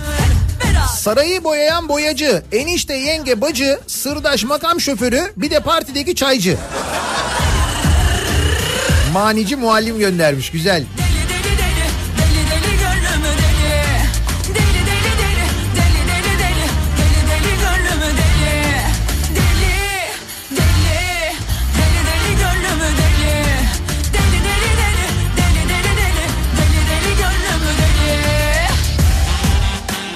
[0.98, 6.58] Sarayı boyayan boyacı, enişte yenge bacı, sırdaş makam şoförü, bir de partideki çaycı.
[9.14, 10.84] Manici muallim göndermiş güzel.
[10.84, 11.05] Deli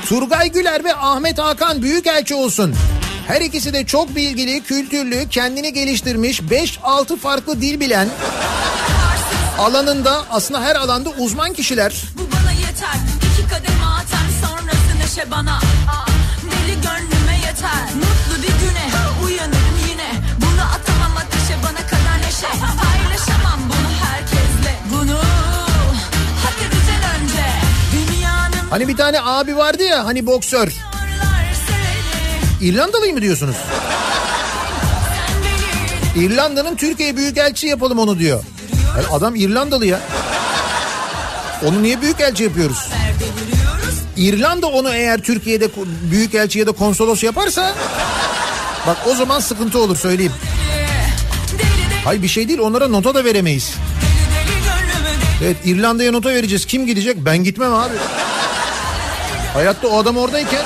[0.10, 2.76] Turgay Güler ve Ahmet Hakan Büyükelçi olsun.
[3.28, 8.08] Her ikisi de çok bilgili, kültürlü, kendini geliştirmiş, 5-6 farklı dil bilen,
[9.60, 12.04] alanında aslında her alanda uzman kişiler.
[12.18, 12.96] Bu bana yeter.
[13.34, 15.56] İki kademe atar sonrası neşe bana.
[15.56, 16.06] Aa,
[16.52, 18.09] Deli gönlüme yeter.
[28.70, 30.68] Hani bir tane abi vardı ya hani boksör.
[32.62, 33.56] İrlandalı mı diyorsunuz?
[36.16, 38.44] İrlanda'nın Türkiye Büyükelçi yapalım onu diyor.
[38.98, 40.00] Yani adam İrlandalı ya.
[41.66, 42.90] Onu niye Büyükelçi yapıyoruz?
[44.18, 45.70] İrlanda onu eğer Türkiye'de
[46.12, 47.76] Büyükelçi ya da konsolos yaparsa...
[48.88, 50.34] Bak o zaman sıkıntı olur söyleyeyim.
[52.06, 53.74] Hay bir şey değil onlara nota da veremeyiz.
[55.44, 56.66] Evet İrlanda'ya nota vereceğiz.
[56.66, 57.18] Kim gidecek?
[57.18, 57.94] Ben gitmem abi.
[59.54, 60.66] Hayatta o adam oradayken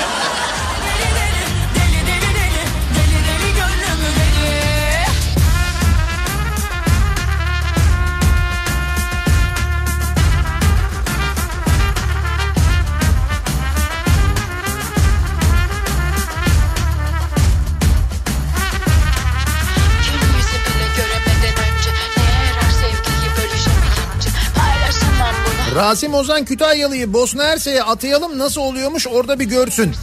[25.84, 29.96] Rasim Ozan Kütahyalı'yı Bosna Hersek'e atayalım nasıl oluyormuş orada bir görsün.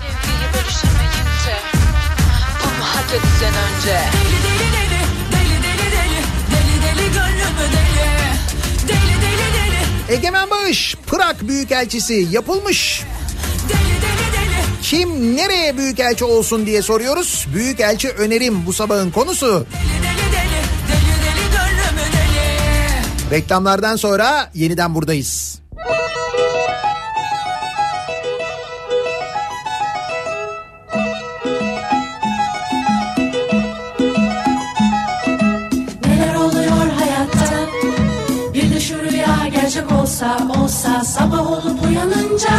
[10.09, 13.03] Egemen Bağış Prag Büyükelçisi yapılmış.
[14.83, 17.47] Kim nereye büyükelçi olsun diye soruyoruz.
[17.55, 19.67] Büyükelçi önerim bu sabahın konusu.
[23.31, 25.61] Reklamlardan sonra yeniden buradayız.
[40.21, 42.51] Olsa olsa Sabah olup uyanınca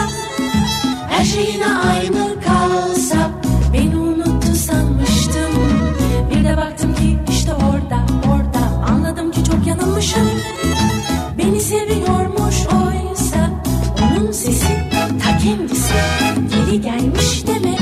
[1.09, 3.31] Her şey yine aynı kalsa
[3.73, 5.51] Beni unuttu sanmıştım.
[6.29, 10.29] Bir de baktım ki işte orada orada Anladım ki çok yanılmışım.
[11.37, 13.49] Beni seviyormuş oysa
[14.01, 14.73] Onun sesi
[15.23, 15.93] ta kendisi.
[16.49, 17.79] Geri gelmiş demek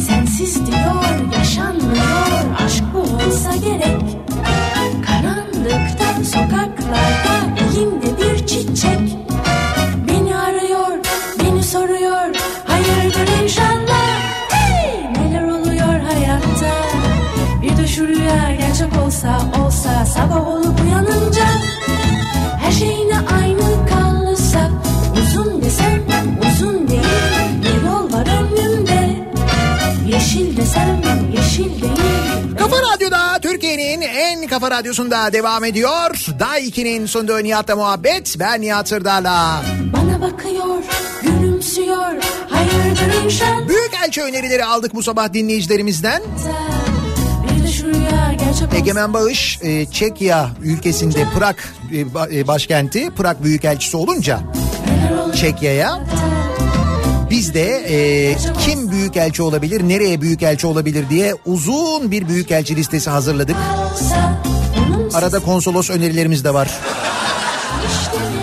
[0.00, 2.60] Sensiz diyor yaşanmıyor.
[2.64, 4.16] Aşk bu olsa gerek.
[5.06, 5.96] Karanlık
[6.86, 7.55] soruyor
[33.76, 36.26] Türkiye'nin en kafa radyosunda devam ediyor.
[36.38, 38.36] Day 2'nin sunduğu Nihat'la muhabbet.
[38.38, 39.62] Ben Nihat Sırdar'la.
[39.92, 40.82] Bana bakıyor
[41.22, 42.14] gülümsüyor
[42.50, 46.22] Hayırdır inşallah Büyükelçi önerileri aldık bu sabah dinleyicilerimizden.
[48.76, 51.56] Egemen Bağış e, Çekya ülkesinde Prag
[51.92, 54.40] e, e, başkenti Prag Büyükelçisi olunca
[55.34, 56.00] Çekya'ya
[57.46, 58.36] biz de e,
[58.66, 63.56] kim büyükelçi olabilir, nereye büyükelçi olabilir diye uzun bir büyükelçi listesi hazırladık.
[65.14, 66.70] Arada konsolos önerilerimiz de var.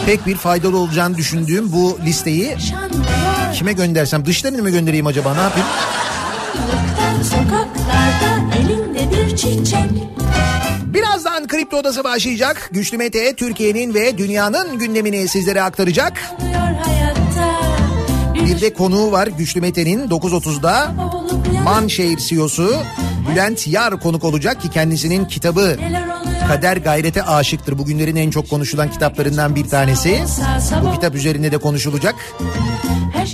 [0.05, 2.55] Pek bir faydalı olacağını düşündüğüm bu listeyi
[3.53, 5.67] kime göndersem dışlarını mı göndereyim acaba ne yapayım?
[10.85, 12.69] Birazdan Kripto Odası başlayacak.
[12.71, 16.21] Güçlü Mete Türkiye'nin ve dünyanın gündemini sizlere aktaracak.
[16.83, 17.12] Hayatta
[18.35, 20.93] Bir de konuğu var Güçlü Mete'nin 9.30'da
[21.63, 22.75] Manşehir CEO'su
[23.31, 25.77] Bülent Yar konuk olacak ki kendisinin kitabı
[26.47, 27.77] Kader Gayrete Aşıktır.
[27.77, 30.23] Bugünlerin en çok konuşulan kitaplarından bir tanesi.
[30.83, 32.15] Bu kitap üzerinde de konuşulacak.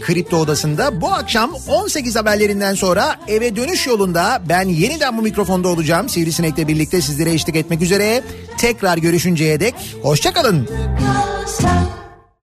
[0.01, 6.09] Kripto Odası'nda bu akşam 18 haberlerinden sonra eve dönüş yolunda ben yeniden bu mikrofonda olacağım.
[6.09, 8.23] Sivrisinek'le birlikte sizlere eşlik etmek üzere.
[8.57, 10.67] Tekrar görüşünceye dek hoşçakalın.
[11.49, 11.98] kalsa